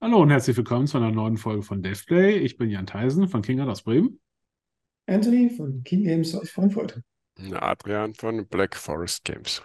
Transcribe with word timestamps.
Hallo 0.00 0.22
und 0.22 0.30
herzlich 0.30 0.56
willkommen 0.56 0.86
zu 0.86 0.96
einer 0.96 1.10
neuen 1.10 1.36
Folge 1.36 1.64
von 1.64 1.82
DevPlay. 1.82 2.36
Ich 2.36 2.56
bin 2.56 2.70
Jan 2.70 2.86
Theisen 2.86 3.26
von 3.26 3.42
Kingart 3.42 3.68
aus 3.68 3.82
Bremen. 3.82 4.20
Anthony 5.08 5.50
von 5.50 5.82
King 5.82 6.04
Games 6.04 6.36
aus 6.36 6.50
Frankfurt. 6.50 7.00
Adrian 7.52 8.14
von 8.14 8.46
Black 8.46 8.76
Forest 8.76 9.24
Games. 9.24 9.60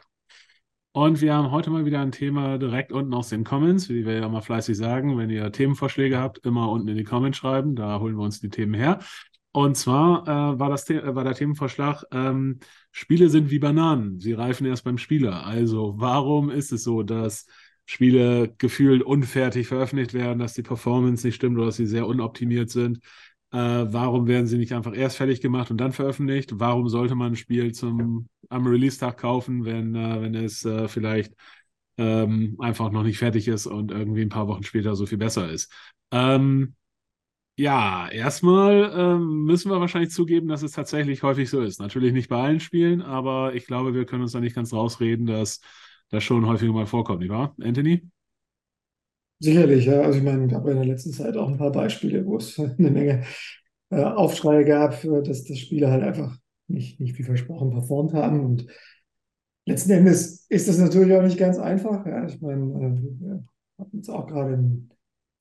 Und 0.92 1.22
wir 1.22 1.36
haben 1.36 1.52
heute 1.52 1.70
mal 1.70 1.86
wieder 1.86 2.02
ein 2.02 2.12
Thema 2.12 2.58
direkt 2.58 2.92
unten 2.92 3.14
aus 3.14 3.30
den 3.30 3.44
Comments, 3.44 3.88
wie 3.90 4.08
wir 4.08 4.14
ja 4.22 4.28
mal 4.28 4.42
fleißig 4.42 4.76
sagen. 4.76 5.20
Wenn 5.20 5.30
ihr 5.30 5.52
Themenvorschläge 5.52 6.18
habt, 6.18 6.40
immer 6.40 6.72
unten 6.72 6.88
in 6.88 6.98
die 6.98 7.04
Comments 7.04 7.38
schreiben, 7.38 7.76
da 7.76 8.00
holen 8.00 8.16
wir 8.16 8.24
uns 8.24 8.40
die 8.40 8.50
Themen 8.50 8.74
her. 8.74 8.98
Und 9.52 9.78
zwar 9.78 10.24
äh, 10.28 10.60
war, 10.60 10.72
das 10.72 10.88
The 10.88 11.00
war 11.04 11.24
der 11.24 11.36
Themenvorschlag, 11.36 12.06
ähm, 12.12 12.60
Spiele 12.90 13.30
sind 13.30 13.52
wie 13.52 13.60
Bananen, 13.60 14.20
sie 14.20 14.34
reifen 14.34 14.66
erst 14.66 14.84
beim 14.84 14.98
Spieler. 14.98 15.46
Also 15.46 15.94
warum 15.98 16.50
ist 16.50 16.72
es 16.72 16.84
so, 16.84 17.04
dass 17.04 17.46
Spiele 17.86 18.54
gefühlt 18.58 19.04
unfertig 19.04 19.68
veröffentlicht 19.68 20.14
werden, 20.14 20.40
dass 20.40 20.54
die 20.54 20.64
Performance 20.64 21.26
nicht 21.26 21.36
stimmt 21.36 21.58
oder 21.58 21.68
dass 21.68 21.76
sie 21.78 21.88
sehr 21.88 22.08
unoptimiert 22.08 22.70
sind? 22.70 23.00
Äh, 23.52 23.58
warum 23.58 24.28
werden 24.28 24.48
sie 24.48 24.58
nicht 24.58 24.74
einfach 24.74 24.96
erst 24.96 25.18
fertig 25.18 25.42
gemacht 25.42 25.70
und 25.70 25.78
dann 25.78 25.92
veröffentlicht? 25.92 26.52
Warum 26.60 26.90
sollte 26.90 27.16
man 27.16 27.34
ein 27.34 27.36
Spiel 27.36 27.72
zum, 27.74 28.28
am 28.50 28.66
Release-Tag 28.66 29.18
kaufen, 29.18 29.66
wenn, 29.66 29.96
äh, 29.96 30.22
wenn 30.22 30.34
es 30.36 30.66
äh, 30.66 30.88
vielleicht 30.88 31.34
ähm, 31.98 32.56
einfach 32.60 32.92
noch 32.92 33.04
nicht 33.04 33.20
fertig 33.20 33.48
ist 33.48 33.68
und 33.68 33.92
irgendwie 33.92 34.24
ein 34.24 34.30
paar 34.30 34.48
Wochen 34.48 34.64
später 34.64 34.96
so 34.96 35.06
viel 35.06 35.20
besser 35.20 35.52
ist? 35.52 35.72
Ähm, 36.12 36.76
ja, 37.56 38.10
erstmal 38.10 38.92
ähm, 38.96 39.44
müssen 39.46 39.70
wir 39.70 39.80
wahrscheinlich 39.80 40.12
zugeben, 40.12 40.48
dass 40.48 40.64
es 40.64 40.72
tatsächlich 40.72 41.22
häufig 41.22 41.50
so 41.50 41.62
ist. 41.62 41.80
Natürlich 41.80 42.12
nicht 42.14 42.30
bei 42.30 42.42
allen 42.42 42.60
Spielen, 42.60 43.04
aber 43.04 43.54
ich 43.54 43.68
glaube, 43.68 43.94
wir 43.94 44.06
können 44.06 44.24
uns 44.24 44.32
da 44.32 44.40
nicht 44.40 44.56
ganz 44.56 44.74
rausreden, 44.74 45.28
dass 45.28 45.62
das 46.14 46.24
schon 46.24 46.48
häufiger 46.48 46.72
mal 46.74 46.86
vorkommt, 46.86 47.22
nicht 47.22 47.32
wahr, 47.32 47.56
Anthony? 47.62 48.04
Sicherlich, 49.40 49.86
ja. 49.86 50.02
Also 50.02 50.20
ich 50.20 50.24
meine, 50.24 50.48
gab 50.48 50.66
in 50.68 50.76
der 50.76 50.86
letzten 50.86 51.12
Zeit 51.12 51.36
auch 51.36 51.50
ein 51.50 51.58
paar 51.58 51.72
Beispiele, 51.72 52.26
wo 52.26 52.38
es 52.38 52.58
eine 52.60 52.92
Menge 52.92 53.24
äh, 53.90 54.04
Aufschreie 54.04 54.64
gab, 54.64 55.04
äh, 55.04 55.22
dass 55.24 55.44
das 55.44 55.58
Spiele 55.60 55.90
halt 55.90 56.04
einfach 56.04 56.38
nicht, 56.68 57.00
nicht 57.00 57.18
wie 57.18 57.24
versprochen 57.24 57.72
performt 57.72 58.14
haben. 58.14 58.46
Und 58.46 58.68
letzten 59.66 59.92
Endes 59.92 60.46
ist 60.50 60.68
das 60.68 60.78
natürlich 60.78 61.14
auch 61.16 61.24
nicht 61.24 61.38
ganz 61.38 61.58
einfach. 61.58 62.06
Ja. 62.06 62.26
Ich 62.26 62.40
meine, 62.42 62.64
äh, 62.64 63.02
wir 63.20 63.44
hatten 63.80 63.98
jetzt 63.98 64.10
auch 64.10 64.28
gerade 64.28 64.54
ein 64.54 64.90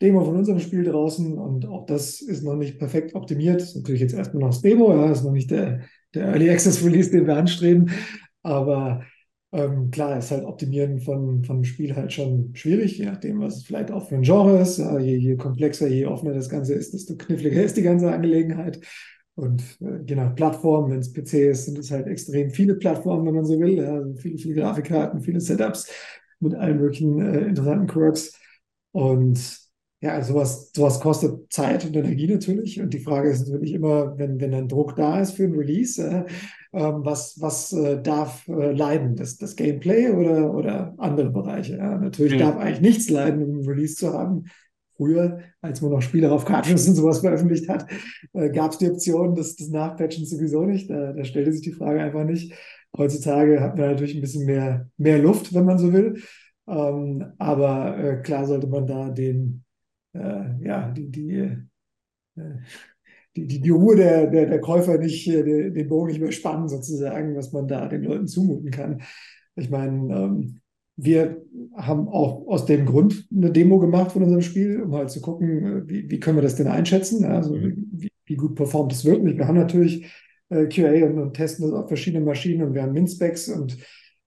Demo 0.01 0.25
von 0.25 0.37
unserem 0.37 0.59
Spiel 0.59 0.83
draußen 0.83 1.39
und 1.39 1.67
auch 1.67 1.87
das 1.87 2.21
ist 2.23 2.43
noch 2.43 2.57
nicht 2.57 2.79
perfekt 2.79 3.15
optimiert. 3.15 3.61
Das 3.61 3.69
ist 3.69 3.77
natürlich 3.77 4.01
jetzt 4.01 4.15
erstmal 4.15 4.41
noch 4.41 4.51
das 4.51 4.63
Demo, 4.63 4.93
ja, 4.93 5.09
das 5.09 5.19
ist 5.19 5.25
noch 5.25 5.33
nicht 5.33 5.51
der, 5.51 5.83
der 6.15 6.29
Early 6.29 6.51
Access 6.51 6.85
Release, 6.85 7.11
den 7.11 7.27
wir 7.27 7.37
anstreben. 7.37 7.91
Aber 8.43 9.05
ähm, 9.53 9.91
klar 9.91 10.19
ist 10.19 10.31
halt 10.31 10.45
Optimieren 10.45 10.99
von, 11.01 11.45
von 11.45 11.63
Spiel 11.65 11.95
halt 11.95 12.13
schon 12.13 12.55
schwierig, 12.55 12.97
je 12.97 13.05
nachdem, 13.05 13.41
was 13.41 13.59
es 13.59 13.65
vielleicht 13.65 13.91
auch 13.91 14.09
für 14.09 14.15
ein 14.15 14.23
Genre 14.23 14.59
ist. 14.61 14.79
Ja, 14.79 14.99
je, 14.99 15.17
je, 15.17 15.37
komplexer, 15.37 15.89
je 15.89 16.07
offener 16.07 16.33
das 16.33 16.49
Ganze 16.49 16.75
ist, 16.75 16.95
desto 16.95 17.17
kniffliger 17.17 17.63
ist 17.65 17.77
die 17.77 17.83
ganze 17.83 18.11
Angelegenheit. 18.11 18.81
Und 19.35 19.63
äh, 19.83 20.01
je 20.07 20.17
nach 20.17 20.35
Plattform, 20.35 20.91
wenn 20.91 21.01
es 21.01 21.13
PC 21.13 21.51
ist, 21.51 21.67
sind 21.67 21.79
es 21.79 21.91
halt 21.91 22.07
extrem 22.07 22.51
viele 22.51 22.75
Plattformen, 22.77 23.27
wenn 23.27 23.35
man 23.35 23.45
so 23.45 23.59
will. 23.59 23.77
Ja, 23.77 24.03
viele, 24.17 24.39
viele 24.39 24.55
Grafikkarten, 24.55 25.21
viele 25.21 25.41
Setups 25.41 25.91
mit 26.41 26.55
allen 26.55 26.79
möglichen 26.79 27.21
äh, 27.21 27.41
interessanten 27.47 27.87
Quirks. 27.87 28.39
Und 28.93 29.39
ja, 30.01 30.23
sowas, 30.23 30.71
sowas 30.75 30.99
kostet 31.01 31.53
Zeit 31.53 31.85
und 31.85 31.95
Energie 31.95 32.27
natürlich. 32.27 32.81
Und 32.81 32.93
die 32.93 33.01
Frage 33.01 33.31
ist 33.31 33.47
natürlich 33.47 33.75
immer, 33.75 34.19
wenn, 34.19 34.41
wenn 34.41 34.55
ein 34.55 34.69
Druck 34.69 34.97
da 34.97 35.21
ist 35.21 35.33
für 35.33 35.45
ein 35.45 35.55
Release, 35.55 36.03
äh, 36.03 36.25
äh, 36.73 36.81
was, 36.81 37.41
was 37.41 37.73
äh, 37.73 38.03
darf 38.03 38.47
äh, 38.49 38.73
leiden? 38.73 39.17
Das, 39.17 39.37
das 39.37 39.57
Gameplay 39.57 40.11
oder, 40.11 40.53
oder 40.55 40.95
andere 40.99 41.31
Bereiche? 41.31 41.77
Ja? 41.77 41.99
Natürlich 41.99 42.35
ja. 42.35 42.51
darf 42.51 42.57
eigentlich 42.59 42.81
nichts 42.81 43.11
leiden, 43.11 43.43
um 43.43 43.61
ein 43.61 43.69
Release 43.69 43.97
zu 43.97 44.13
haben. 44.13 44.45
Früher, 44.97 45.41
als 45.61 45.81
man 45.81 45.91
noch 45.91 46.03
Spiele 46.03 46.31
auf 46.31 46.45
Cartridges 46.45 46.87
und 46.87 46.95
sowas 46.95 47.21
veröffentlicht 47.21 47.69
hat, 47.69 47.87
äh, 48.35 48.51
gab 48.51 48.73
es 48.73 48.79
die 48.79 48.91
Option 48.91 49.35
des, 49.35 49.57
des 49.57 49.71
Nachpatchen 49.71 50.27
sowieso 50.27 50.65
nicht. 50.65 50.91
Da, 50.91 51.13
da 51.13 51.25
stellte 51.25 51.53
sich 51.53 51.63
die 51.63 51.73
Frage 51.73 52.03
einfach 52.03 52.25
nicht. 52.25 52.53
Heutzutage 52.97 53.61
hat 53.61 53.79
man 53.79 53.91
natürlich 53.91 54.15
ein 54.15 54.21
bisschen 54.21 54.45
mehr, 54.45 54.89
mehr 54.99 55.19
Luft, 55.19 55.55
wenn 55.55 55.65
man 55.65 55.79
so 55.79 55.93
will. 55.93 56.23
Ähm, 56.69 57.33
aber 57.39 57.99
äh, 57.99 58.23
klar 58.23 58.47
sollte 58.47 58.67
man 58.67 58.87
da 58.87 59.09
den 59.09 59.65
äh, 60.15 60.65
ja, 60.65 60.91
die, 60.91 61.11
die, 61.11 61.31
äh, 62.37 62.59
die, 63.37 63.47
die, 63.47 63.61
die 63.61 63.71
Ruhe 63.71 63.97
der, 63.97 64.27
der, 64.27 64.47
der 64.47 64.61
Käufer 64.61 64.99
nicht, 64.99 65.27
äh, 65.29 65.71
den 65.71 65.89
Bogen 65.89 66.09
nicht 66.09 66.21
mehr 66.21 66.33
spannen, 66.33 66.69
sozusagen, 66.69 67.35
was 67.37 67.53
man 67.53 67.69
da 67.69 67.89
den 67.89 68.03
Leuten 68.03 68.27
zumuten 68.27 68.71
kann. 68.71 69.03
Ich 69.57 69.71
meine, 69.71 70.15
ähm, 70.15 70.61
wir 70.97 71.43
haben 71.77 72.09
auch 72.09 72.47
aus 72.49 72.67
dem 72.67 72.85
Grund 72.87 73.27
eine 73.35 73.51
Demo 73.51 73.79
gemacht 73.79 74.13
von 74.13 74.23
unserem 74.23 74.43
Spiel, 74.43 74.83
um 74.83 74.95
halt 74.95 75.11
zu 75.11 75.21
gucken, 75.21 75.65
äh, 75.65 75.89
wie, 75.89 76.11
wie 76.11 76.21
können 76.21 76.37
wir 76.37 76.43
das 76.43 76.57
denn 76.57 76.69
einschätzen, 76.69 77.25
also 77.25 77.55
mhm. 77.55 77.89
wie, 77.93 78.11
wie 78.27 78.37
gut 78.37 78.55
performt 78.55 78.93
es 78.93 79.05
wirklich. 79.05 79.37
Wir 79.39 79.49
haben 79.49 79.59
natürlich 79.59 80.11
äh, 80.51 80.67
QA 80.67 81.07
und, 81.07 81.19
und, 81.19 81.35
testen 81.35 81.65
das 81.65 81.75
auf 81.75 81.89
verschiedenen 81.89 82.25
Maschinen 82.25 82.67
und 82.67 82.75
wir 82.75 82.83
haben 82.83 82.93
Min-Specs 82.93 83.49
und 83.49 83.79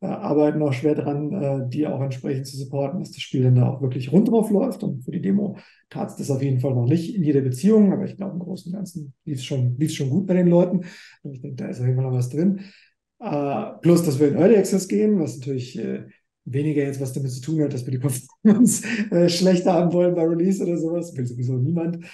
arbeiten 0.05 0.61
auch 0.61 0.73
schwer 0.73 0.95
dran, 0.95 1.31
äh, 1.31 1.69
die 1.69 1.87
auch 1.87 2.01
entsprechend 2.01 2.47
zu 2.47 2.57
supporten, 2.57 2.99
dass 2.99 3.11
das 3.11 3.21
Spiel 3.21 3.43
dann 3.43 3.55
da 3.55 3.69
auch 3.69 3.81
wirklich 3.81 4.11
rund 4.11 4.27
drauf 4.27 4.49
läuft. 4.49 4.83
Und 4.83 5.03
für 5.03 5.11
die 5.11 5.21
Demo 5.21 5.57
tat 5.89 6.09
es 6.09 6.15
das 6.15 6.31
auf 6.31 6.41
jeden 6.41 6.59
Fall 6.59 6.73
noch 6.73 6.87
nicht 6.87 7.15
in 7.15 7.23
jeder 7.23 7.41
Beziehung, 7.41 7.93
aber 7.93 8.05
ich 8.05 8.17
glaube, 8.17 8.33
im 8.33 8.39
Großen 8.39 8.71
und 8.71 8.77
Ganzen 8.77 9.13
lief 9.25 9.37
es 9.37 9.45
schon, 9.45 9.77
schon 9.89 10.09
gut 10.09 10.27
bei 10.27 10.33
den 10.33 10.47
Leuten. 10.47 10.81
Und 11.23 11.33
ich 11.33 11.41
denke, 11.41 11.57
da 11.57 11.67
ist 11.67 11.79
auf 11.79 11.85
jeden 11.85 11.97
Fall 11.97 12.05
noch 12.05 12.17
was 12.17 12.29
drin. 12.29 12.61
Äh, 13.19 13.65
plus, 13.81 14.03
dass 14.03 14.19
wir 14.19 14.29
in 14.29 14.35
Early 14.35 14.57
Access 14.57 14.87
gehen, 14.87 15.19
was 15.19 15.37
natürlich 15.37 15.77
äh, 15.79 16.05
weniger 16.45 16.83
jetzt 16.83 17.01
was 17.01 17.13
damit 17.13 17.31
zu 17.31 17.41
tun 17.41 17.63
hat, 17.63 17.73
dass 17.73 17.85
wir 17.85 17.91
die 17.91 17.99
Performance 17.99 18.85
äh, 19.11 19.29
schlechter 19.29 19.73
haben 19.73 19.93
wollen 19.93 20.15
bei 20.15 20.23
Release 20.23 20.63
oder 20.63 20.77
sowas, 20.77 21.15
will 21.15 21.25
sowieso 21.25 21.53
niemand 21.53 22.05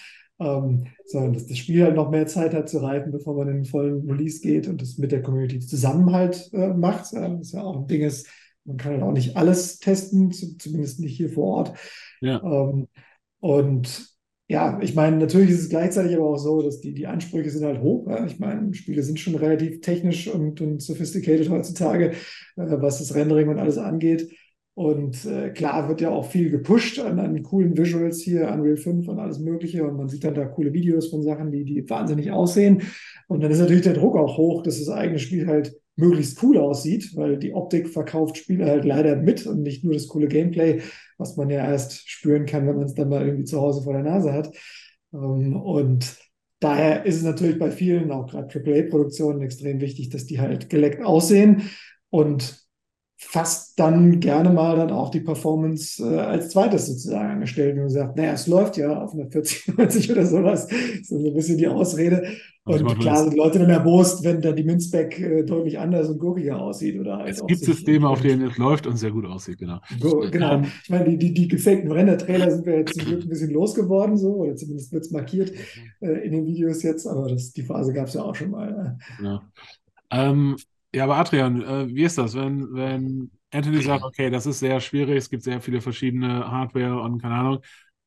ähm, 0.41 0.87
sondern 1.05 1.33
dass 1.33 1.45
das 1.45 1.57
Spiel 1.57 1.83
halt 1.83 1.95
noch 1.95 2.09
mehr 2.09 2.25
Zeit 2.25 2.53
hat 2.53 2.67
zu 2.67 2.79
reifen, 2.79 3.11
bevor 3.11 3.35
man 3.35 3.47
in 3.47 3.55
den 3.57 3.65
vollen 3.65 4.09
Release 4.09 4.41
geht 4.41 4.67
und 4.67 4.81
das 4.81 4.97
mit 4.97 5.11
der 5.11 5.21
Community 5.21 5.59
zusammen 5.59 6.11
halt 6.11 6.49
äh, 6.53 6.73
macht. 6.73 7.13
Äh, 7.13 7.39
was 7.39 7.51
ja 7.51 7.61
auch 7.61 7.77
ein 7.77 7.87
Ding 7.87 8.01
ist, 8.01 8.27
man 8.65 8.77
kann 8.77 8.93
halt 8.93 9.03
auch 9.03 9.11
nicht 9.11 9.37
alles 9.37 9.79
testen, 9.79 10.31
zumindest 10.31 10.99
nicht 10.99 11.15
hier 11.15 11.29
vor 11.29 11.57
Ort. 11.57 11.73
Ja. 12.21 12.41
Ähm, 12.43 12.87
und 13.39 14.11
ja, 14.47 14.79
ich 14.81 14.95
meine, 14.95 15.17
natürlich 15.17 15.51
ist 15.51 15.61
es 15.61 15.69
gleichzeitig 15.69 16.15
aber 16.15 16.27
auch 16.27 16.37
so, 16.37 16.61
dass 16.61 16.81
die, 16.81 16.93
die 16.93 17.07
Ansprüche 17.07 17.49
sind 17.49 17.63
halt 17.63 17.81
hoch. 17.81 18.07
Ja? 18.09 18.25
Ich 18.25 18.39
meine, 18.39 18.73
Spiele 18.73 19.03
sind 19.03 19.19
schon 19.19 19.35
relativ 19.35 19.79
technisch 19.81 20.27
und, 20.27 20.59
und 20.59 20.81
sophisticated 20.81 21.49
heutzutage, 21.49 22.11
äh, 22.11 22.15
was 22.55 22.99
das 22.99 23.15
Rendering 23.15 23.47
und 23.47 23.59
alles 23.59 23.77
angeht. 23.77 24.29
Und 24.73 25.25
äh, 25.25 25.49
klar 25.49 25.89
wird 25.89 25.99
ja 25.99 26.09
auch 26.09 26.25
viel 26.25 26.49
gepusht 26.49 26.99
an, 26.99 27.19
an 27.19 27.43
coolen 27.43 27.77
Visuals 27.77 28.21
hier, 28.21 28.47
Unreal 28.49 28.77
5 28.77 29.07
und 29.07 29.19
alles 29.19 29.39
Mögliche. 29.39 29.85
Und 29.85 29.97
man 29.97 30.07
sieht 30.07 30.23
dann 30.23 30.33
da 30.33 30.45
coole 30.45 30.73
Videos 30.73 31.09
von 31.09 31.23
Sachen, 31.23 31.51
die, 31.51 31.65
die 31.65 31.89
wahnsinnig 31.89 32.31
aussehen. 32.31 32.81
Und 33.27 33.41
dann 33.41 33.51
ist 33.51 33.59
natürlich 33.59 33.83
der 33.83 33.93
Druck 33.93 34.15
auch 34.15 34.37
hoch, 34.37 34.63
dass 34.63 34.79
das 34.79 34.89
eigene 34.89 35.19
Spiel 35.19 35.47
halt 35.47 35.73
möglichst 35.97 36.41
cool 36.41 36.57
aussieht, 36.57 37.15
weil 37.15 37.37
die 37.37 37.53
Optik 37.53 37.89
verkauft 37.89 38.37
Spiele 38.37 38.65
halt 38.65 38.85
leider 38.85 39.17
mit 39.17 39.45
und 39.45 39.61
nicht 39.61 39.83
nur 39.83 39.93
das 39.93 40.07
coole 40.07 40.27
Gameplay, 40.27 40.81
was 41.17 41.35
man 41.35 41.49
ja 41.49 41.65
erst 41.65 42.09
spüren 42.09 42.45
kann, 42.45 42.65
wenn 42.65 42.77
man 42.77 42.85
es 42.85 42.95
dann 42.95 43.09
mal 43.09 43.25
irgendwie 43.25 43.43
zu 43.43 43.59
Hause 43.59 43.83
vor 43.83 43.93
der 43.93 44.03
Nase 44.03 44.31
hat. 44.31 44.55
Ähm, 45.13 45.55
und 45.55 46.17
daher 46.61 47.05
ist 47.05 47.17
es 47.17 47.23
natürlich 47.23 47.59
bei 47.59 47.71
vielen, 47.71 48.11
auch 48.11 48.27
gerade 48.27 48.47
AAA-Produktionen, 48.47 49.41
extrem 49.41 49.81
wichtig, 49.81 50.09
dass 50.09 50.25
die 50.25 50.39
halt 50.39 50.69
geleckt 50.69 51.03
aussehen. 51.03 51.63
Und 52.09 52.61
fast 53.31 53.79
dann 53.79 54.19
gerne 54.19 54.49
mal 54.49 54.75
dann 54.75 54.91
auch 54.91 55.09
die 55.09 55.21
Performance 55.21 56.03
äh, 56.03 56.19
als 56.19 56.49
zweites 56.49 56.87
sozusagen 56.87 57.29
angestellt 57.29 57.77
und 57.77 57.83
gesagt, 57.83 58.17
naja, 58.17 58.33
es 58.33 58.45
läuft 58.45 58.75
ja 58.75 59.01
auf 59.01 59.13
einer 59.13 59.31
40, 59.31 59.77
90 59.77 60.11
oder 60.11 60.25
sowas. 60.25 60.67
Das 60.67 60.77
ist 60.77 61.07
so 61.07 61.15
ein 61.15 61.33
bisschen 61.33 61.57
die 61.57 61.69
Ausrede. 61.69 62.27
Und 62.65 62.99
klar 62.99 63.23
sind 63.23 63.37
Leute 63.37 63.59
dann 63.59 63.69
erbost, 63.69 64.25
wenn 64.25 64.41
dann 64.41 64.57
die 64.57 64.65
Münzback 64.65 65.17
äh, 65.17 65.43
deutlich 65.43 65.79
anders 65.79 66.09
und 66.09 66.19
gurkiger 66.19 66.61
aussieht. 66.61 66.99
Oder 66.99 67.19
halt 67.19 67.29
es 67.29 67.45
gibt 67.47 67.63
Systeme, 67.63 68.09
auf 68.09 68.21
denen 68.21 68.49
es 68.49 68.57
läuft 68.57 68.85
und 68.85 68.97
sehr 68.97 69.11
gut 69.11 69.25
aussieht, 69.25 69.59
genau. 69.59 69.79
Genau. 70.29 70.55
Ähm, 70.55 70.65
ich 70.83 70.89
meine, 70.89 71.05
die, 71.05 71.17
die, 71.17 71.33
die 71.33 71.47
gefakten 71.47 71.89
Render-Trailer 71.89 72.51
sind 72.51 72.65
wir 72.65 72.79
jetzt 72.79 72.99
zum 72.99 73.05
Glück 73.05 73.23
ein 73.23 73.29
bisschen 73.29 73.51
losgeworden, 73.51 74.17
so, 74.17 74.35
oder 74.35 74.57
zumindest 74.57 74.91
wird 74.91 75.05
es 75.05 75.11
markiert 75.11 75.53
äh, 76.01 76.25
in 76.25 76.33
den 76.33 76.45
Videos 76.45 76.83
jetzt, 76.83 77.07
aber 77.07 77.29
das, 77.29 77.53
die 77.53 77.63
Phase 77.63 77.93
gab 77.93 78.07
es 78.07 78.13
ja 78.13 78.23
auch 78.23 78.35
schon 78.35 78.51
mal. 78.51 78.97
Genau. 79.17 79.39
Ähm, 80.11 80.57
ja, 80.93 81.03
aber 81.05 81.17
Adrian, 81.17 81.61
äh, 81.61 81.87
wie 81.89 82.03
ist 82.03 82.17
das, 82.17 82.35
wenn, 82.35 82.73
wenn 82.73 83.31
Anthony 83.51 83.81
sagt, 83.81 84.03
okay, 84.03 84.29
das 84.29 84.45
ist 84.45 84.59
sehr 84.59 84.79
schwierig, 84.81 85.17
es 85.17 85.29
gibt 85.29 85.43
sehr 85.43 85.61
viele 85.61 85.81
verschiedene 85.81 86.49
Hardware 86.51 87.01
und 87.01 87.21
keine 87.21 87.35
Ahnung, 87.35 87.59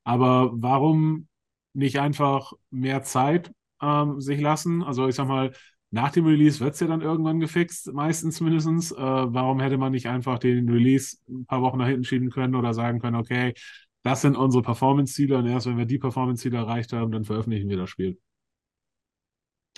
aber 0.04 0.50
warum 0.54 1.28
nicht 1.72 1.98
einfach 1.98 2.52
mehr 2.70 3.02
Zeit 3.02 3.52
ähm, 3.82 4.20
sich 4.20 4.40
lassen? 4.40 4.82
Also 4.82 5.08
ich 5.08 5.14
sag 5.14 5.26
mal, 5.28 5.52
nach 5.90 6.10
dem 6.10 6.26
Release 6.26 6.60
wird 6.60 6.74
es 6.74 6.80
ja 6.80 6.88
dann 6.88 7.02
irgendwann 7.02 7.40
gefixt, 7.40 7.92
meistens 7.92 8.36
zumindest. 8.36 8.92
Äh, 8.92 8.96
warum 8.96 9.60
hätte 9.60 9.78
man 9.78 9.92
nicht 9.92 10.08
einfach 10.08 10.38
den 10.38 10.68
Release 10.68 11.18
ein 11.28 11.46
paar 11.46 11.62
Wochen 11.62 11.78
nach 11.78 11.86
hinten 11.86 12.04
schieben 12.04 12.30
können 12.30 12.54
oder 12.56 12.74
sagen 12.74 13.00
können, 13.00 13.16
okay, 13.16 13.54
das 14.02 14.20
sind 14.20 14.36
unsere 14.36 14.62
Performance-Ziele 14.62 15.38
und 15.38 15.46
erst 15.46 15.66
wenn 15.66 15.78
wir 15.78 15.86
die 15.86 15.98
Performance-Ziele 15.98 16.58
erreicht 16.58 16.92
haben, 16.92 17.12
dann 17.12 17.24
veröffentlichen 17.24 17.68
wir 17.68 17.76
das 17.76 17.90
Spiel. 17.90 18.18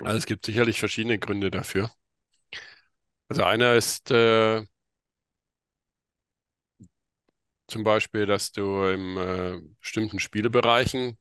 Also 0.03 0.17
es 0.17 0.25
gibt 0.25 0.45
sicherlich 0.45 0.79
verschiedene 0.79 1.19
Gründe 1.19 1.51
dafür. 1.51 1.91
Also 3.29 3.43
einer 3.43 3.75
ist, 3.75 4.11
äh, 4.11 4.63
zum 7.67 7.83
Beispiel, 7.83 8.25
dass 8.25 8.51
du 8.51 8.83
in 8.85 9.17
äh, 9.17 9.59
bestimmten 9.79 10.19
Spielebereichen, 10.19 11.17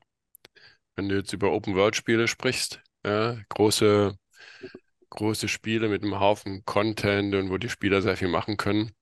wenn 0.96 1.08
du 1.08 1.16
jetzt 1.16 1.32
über 1.32 1.52
Open-World-Spiele 1.52 2.28
sprichst, 2.28 2.80
ja, 3.04 3.36
große, 3.48 4.16
große 5.10 5.48
Spiele 5.48 5.88
mit 5.88 6.02
einem 6.02 6.20
Haufen 6.20 6.64
Content 6.64 7.34
und 7.34 7.50
wo 7.50 7.58
die 7.58 7.68
Spieler 7.70 8.02
sehr 8.02 8.16
viel 8.16 8.28
machen 8.28 8.56
können, 8.56 8.92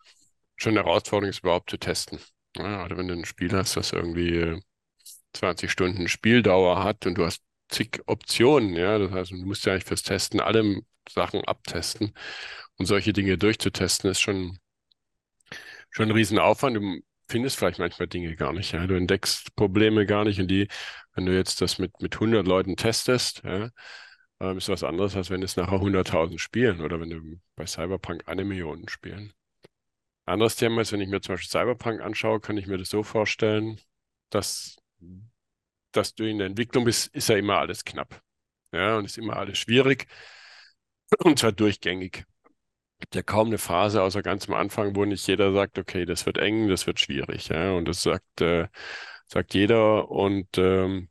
schon 0.57 0.73
eine 0.79 0.87
Herausforderung 0.87 1.31
ist 1.31 1.41
überhaupt 1.41 1.71
zu 1.71 1.79
testen. 1.79 2.21
Ja, 2.57 2.85
oder 2.85 2.97
wenn 2.99 3.09
du 3.09 3.15
ein 3.15 3.25
Spiel 3.27 3.53
hast, 3.53 3.77
das 3.77 3.93
irgendwie 3.93 4.61
20 5.35 5.71
Stunden 5.73 6.09
Spieldauer 6.09 6.85
hat 6.85 7.07
und 7.07 7.17
du 7.19 7.27
hast 7.27 7.43
zig 7.71 8.03
Optionen, 8.07 8.75
ja, 8.77 8.99
das 8.99 9.13
heißt, 9.13 9.33
du 9.33 9.37
musst 9.39 9.67
ja 9.67 9.73
eigentlich 9.73 9.85
fürs 9.87 10.03
Testen 10.05 10.41
alle 10.41 10.83
Sachen 11.11 11.45
abtesten 11.45 12.15
und 12.79 12.87
solche 12.87 13.13
Dinge 13.13 13.39
durchzutesten, 13.39 14.11
ist 14.11 14.21
schon, 14.21 14.59
schon 15.91 16.09
ein 16.09 16.13
Riesenaufwand. 16.13 16.77
Du 16.77 17.01
findest 17.29 17.57
vielleicht 17.57 17.79
manchmal 17.79 18.09
Dinge 18.09 18.35
gar 18.37 18.53
nicht, 18.53 18.73
ja, 18.73 18.87
du 18.87 18.95
entdeckst 18.95 19.55
Probleme 19.57 20.07
gar 20.07 20.25
nicht 20.25 20.41
und 20.41 20.49
die, 20.49 20.69
wenn 21.15 21.27
du 21.27 21.35
jetzt 21.35 21.61
das 21.61 21.79
mit, 21.79 22.01
mit 22.03 22.15
100 22.15 22.47
Leuten 22.47 22.77
testest, 22.77 23.43
ja, 23.45 23.71
ähm, 24.41 24.59
ist 24.59 24.69
was 24.69 24.85
anderes, 24.85 25.17
als 25.17 25.31
wenn 25.31 25.43
es 25.43 25.57
nachher 25.57 25.81
100.000 25.81 26.41
spielen 26.41 26.81
oder 26.83 27.01
wenn 27.01 27.11
du 27.11 27.41
bei 27.57 27.67
Cyberpunk 27.67 28.29
eine 28.29 28.45
Million 28.45 28.89
spielen. 28.89 29.33
Anderes 30.27 30.57
Thema 30.57 30.83
ist, 30.83 30.93
wenn 30.93 31.01
ich 31.01 31.09
mir 31.09 31.21
zum 31.23 31.35
Beispiel 31.35 31.51
Cyberpunk 31.51 32.01
anschaue, 32.03 32.41
kann 32.41 32.57
ich 32.59 32.67
mir 32.67 32.79
das 32.79 32.91
so 32.91 33.03
vorstellen, 33.03 33.81
dass, 34.31 34.77
dass 35.93 36.15
du 36.15 36.25
in 36.29 36.39
der 36.39 36.47
Entwicklung 36.49 36.85
bist, 36.85 37.15
ist 37.15 37.29
ja 37.29 37.37
immer 37.37 37.59
alles 37.59 37.85
knapp. 37.85 38.23
Ja, 38.73 38.97
und 38.99 39.05
ist 39.05 39.19
immer 39.19 39.37
alles 39.37 39.59
schwierig 39.59 40.09
und 41.25 41.39
zwar 41.39 41.53
durchgängig. 41.53 42.25
Gibt 43.05 43.17
ja 43.17 43.23
kaum 43.23 43.49
eine 43.49 43.59
Phase, 43.59 44.03
außer 44.03 44.23
ganz 44.23 44.49
am 44.49 44.55
Anfang, 44.55 44.97
wo 44.97 45.05
nicht 45.05 45.27
jeder 45.27 45.53
sagt, 45.53 45.79
okay, 45.79 46.07
das 46.07 46.25
wird 46.25 46.39
eng, 46.39 46.69
das 46.69 46.87
wird 46.87 46.99
schwierig. 47.01 47.49
Ja, 47.49 47.73
und 47.73 47.87
das 47.87 48.03
sagt, 48.03 48.41
äh, 48.41 48.69
sagt 49.27 49.53
jeder 49.55 50.11
und 50.11 50.49
ähm, 50.57 51.11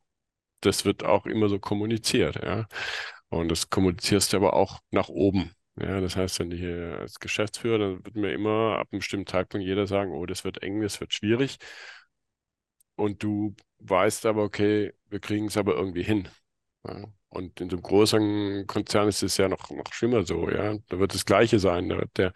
das 0.60 0.84
wird 0.84 1.04
auch 1.04 1.26
immer 1.26 1.48
so 1.48 1.58
kommuniziert. 1.60 2.36
Ja, 2.42 2.66
und 3.30 3.48
das 3.50 3.70
kommunizierst 3.70 4.32
du 4.32 4.38
aber 4.38 4.54
auch 4.54 4.80
nach 4.90 5.08
oben. 5.08 5.52
Ja, 5.80 6.00
das 6.00 6.16
heißt, 6.16 6.40
wenn 6.40 6.50
du 6.50 6.56
hier 6.56 6.98
als 7.00 7.20
Geschäftsführer, 7.20 7.78
dann 7.78 8.04
wird 8.04 8.16
mir 8.16 8.32
immer 8.32 8.78
ab 8.78 8.88
einem 8.92 9.00
bestimmten 9.00 9.26
Zeitpunkt 9.28 9.66
jeder 9.66 9.86
sagen, 9.86 10.12
oh, 10.12 10.26
das 10.26 10.44
wird 10.44 10.62
eng, 10.62 10.82
das 10.82 11.00
wird 11.00 11.14
schwierig. 11.14 11.58
Und 12.96 13.22
du 13.22 13.54
weißt 13.78 14.26
aber, 14.26 14.42
okay, 14.44 14.92
wir 15.08 15.20
kriegen 15.20 15.46
es 15.46 15.56
aber 15.56 15.74
irgendwie 15.74 16.02
hin. 16.02 16.28
Ja. 16.86 17.04
Und 17.34 17.60
in 17.60 17.68
so 17.68 17.76
einem 17.76 17.82
großen 17.82 18.66
Konzern 18.66 19.08
ist 19.08 19.22
es 19.22 19.36
ja 19.36 19.48
noch, 19.48 19.70
noch 19.70 19.92
schlimmer 19.92 20.24
so, 20.24 20.48
ja. 20.48 20.76
Da 20.88 20.98
wird 20.98 21.14
das 21.14 21.26
Gleiche 21.26 21.58
sein. 21.58 21.88
Da 21.88 21.98
wird 21.98 22.16
der 22.16 22.32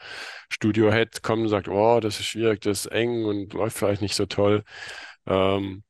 Studio-Head 0.51 1.23
kommen 1.23 1.43
und 1.45 1.49
sagt, 1.49 1.69
oh, 1.69 2.01
das 2.01 2.21
ist 2.21 2.27
schwierig, 2.27 2.61
das 2.63 2.87
ist 2.87 2.93
eng 2.93 3.25
und 3.25 3.53
läuft 3.55 3.79
vielleicht 3.79 4.03
nicht 4.03 4.15
so 4.15 4.27
toll. 4.27 4.65
Ähm, 5.27 5.85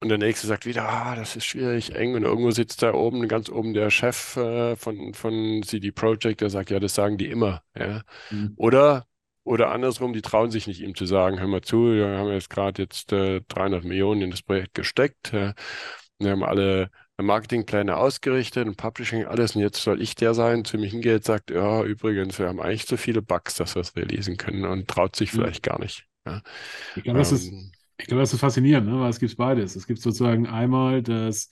und 0.00 0.10
der 0.10 0.18
nächste 0.18 0.46
sagt 0.46 0.66
wieder, 0.66 0.88
ah, 0.88 1.16
das 1.16 1.36
ist 1.36 1.46
schwierig, 1.46 1.94
eng. 1.94 2.14
Und 2.14 2.24
irgendwo 2.24 2.50
sitzt 2.50 2.82
da 2.82 2.92
oben, 2.92 3.28
ganz 3.28 3.48
oben 3.48 3.72
der 3.72 3.90
Chef 3.90 4.36
äh, 4.36 4.76
von, 4.76 5.14
von 5.14 5.62
CD 5.62 5.90
Projekt, 5.90 6.42
der 6.42 6.50
sagt, 6.50 6.70
ja, 6.70 6.80
das 6.80 6.94
sagen 6.94 7.16
die 7.16 7.30
immer. 7.30 7.62
Ja. 7.76 8.02
Mhm. 8.30 8.52
Oder, 8.56 9.06
oder 9.44 9.70
andersrum, 9.72 10.12
die 10.12 10.22
trauen 10.22 10.50
sich 10.50 10.66
nicht, 10.66 10.80
ihm 10.80 10.94
zu 10.94 11.06
sagen, 11.06 11.40
hör 11.40 11.46
mal 11.48 11.62
zu, 11.62 11.94
wir 11.94 12.18
haben 12.18 12.30
jetzt 12.30 12.50
gerade 12.50 12.82
jetzt 12.82 13.12
äh, 13.12 13.40
300 13.48 13.84
Millionen 13.84 14.22
in 14.22 14.30
das 14.30 14.42
Projekt 14.42 14.74
gesteckt. 14.74 15.32
Äh, 15.32 15.54
wir 16.18 16.30
haben 16.30 16.44
alle 16.44 16.90
Marketingpläne 17.18 17.96
ausgerichtet 17.96 18.66
und 18.66 18.76
Publishing, 18.76 19.24
alles. 19.24 19.56
Und 19.56 19.62
jetzt 19.62 19.82
soll 19.82 20.02
ich 20.02 20.14
der 20.14 20.34
sein, 20.34 20.64
zu 20.64 20.76
mir 20.76 20.88
hingeht, 20.88 21.24
sagt, 21.24 21.50
ja, 21.50 21.82
übrigens, 21.82 22.38
wir 22.38 22.48
haben 22.48 22.60
eigentlich 22.60 22.86
zu 22.86 22.96
viele 22.96 23.22
Bugs, 23.22 23.54
dass 23.54 23.74
wir 23.74 23.80
es 23.80 23.96
releasen 23.96 24.36
können 24.36 24.64
und 24.64 24.88
traut 24.88 25.16
sich 25.16 25.32
mhm. 25.32 25.38
vielleicht 25.38 25.62
gar 25.62 25.80
nicht. 25.80 26.06
Ja. 26.26 26.42
Ich 26.94 27.04
glaube, 27.04 27.18
ähm, 27.18 27.22
das 27.22 27.32
ist 27.32 27.52
ich 27.98 28.06
glaube, 28.06 28.20
das 28.20 28.32
ist 28.32 28.40
faszinierend, 28.40 28.88
ne? 28.88 29.00
weil 29.00 29.10
es 29.10 29.18
gibt 29.18 29.36
beides. 29.36 29.76
Es 29.76 29.86
gibt 29.86 30.00
sozusagen 30.00 30.46
einmal 30.46 31.02
das 31.02 31.48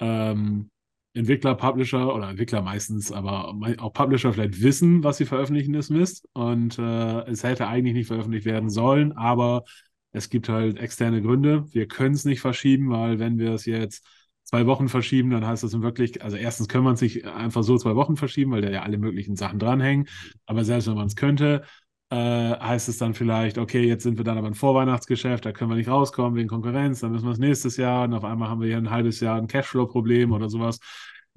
ähm, 0.00 0.70
Entwickler, 1.14 1.54
Publisher 1.54 2.14
oder 2.14 2.28
Entwickler 2.28 2.60
meistens, 2.60 3.12
aber 3.12 3.54
auch 3.78 3.92
Publisher 3.92 4.32
vielleicht 4.32 4.60
wissen, 4.60 5.04
was 5.04 5.16
sie 5.18 5.24
veröffentlichen, 5.26 5.74
ist 5.74 5.90
Mist. 5.90 6.28
Und 6.32 6.78
äh, 6.78 7.20
es 7.30 7.44
hätte 7.44 7.68
eigentlich 7.68 7.94
nicht 7.94 8.08
veröffentlicht 8.08 8.46
werden 8.46 8.68
sollen, 8.68 9.12
aber 9.12 9.64
es 10.12 10.28
gibt 10.28 10.48
halt 10.48 10.78
externe 10.78 11.22
Gründe. 11.22 11.64
Wir 11.72 11.86
können 11.86 12.14
es 12.14 12.24
nicht 12.24 12.40
verschieben, 12.40 12.90
weil 12.90 13.18
wenn 13.18 13.38
wir 13.38 13.52
es 13.52 13.64
jetzt 13.64 14.06
zwei 14.46 14.66
Wochen 14.66 14.88
verschieben, 14.88 15.30
dann 15.30 15.46
heißt 15.46 15.64
das 15.64 15.80
wirklich, 15.82 16.22
also 16.22 16.36
erstens 16.36 16.68
können 16.68 16.84
wir 16.84 16.92
es 16.92 17.00
nicht 17.00 17.26
einfach 17.26 17.62
so 17.62 17.76
zwei 17.76 17.96
Wochen 17.96 18.16
verschieben, 18.16 18.52
weil 18.52 18.62
da 18.62 18.70
ja 18.70 18.82
alle 18.82 18.96
möglichen 18.96 19.36
Sachen 19.36 19.58
dranhängen. 19.58 20.08
Aber 20.46 20.64
selbst 20.64 20.86
wenn 20.88 20.94
man 20.94 21.08
es 21.08 21.16
könnte, 21.16 21.64
äh, 22.10 22.16
heißt 22.16 22.88
es 22.88 22.98
dann 22.98 23.14
vielleicht, 23.14 23.58
okay, 23.58 23.82
jetzt 23.84 24.04
sind 24.04 24.18
wir 24.18 24.24
dann 24.24 24.38
aber 24.38 24.46
ein 24.46 24.54
Vorweihnachtsgeschäft, 24.54 25.44
da 25.44 25.52
können 25.52 25.70
wir 25.70 25.76
nicht 25.76 25.88
rauskommen 25.88 26.36
wegen 26.36 26.48
Konkurrenz, 26.48 27.00
dann 27.00 27.10
müssen 27.12 27.26
wir 27.26 27.32
es 27.32 27.38
nächstes 27.38 27.76
Jahr 27.76 28.04
und 28.04 28.14
auf 28.14 28.24
einmal 28.24 28.48
haben 28.48 28.60
wir 28.60 28.68
hier 28.68 28.76
ein 28.76 28.90
halbes 28.90 29.18
Jahr 29.20 29.36
ein 29.36 29.48
Cashflow-Problem 29.48 30.32
oder 30.32 30.48
sowas. 30.48 30.78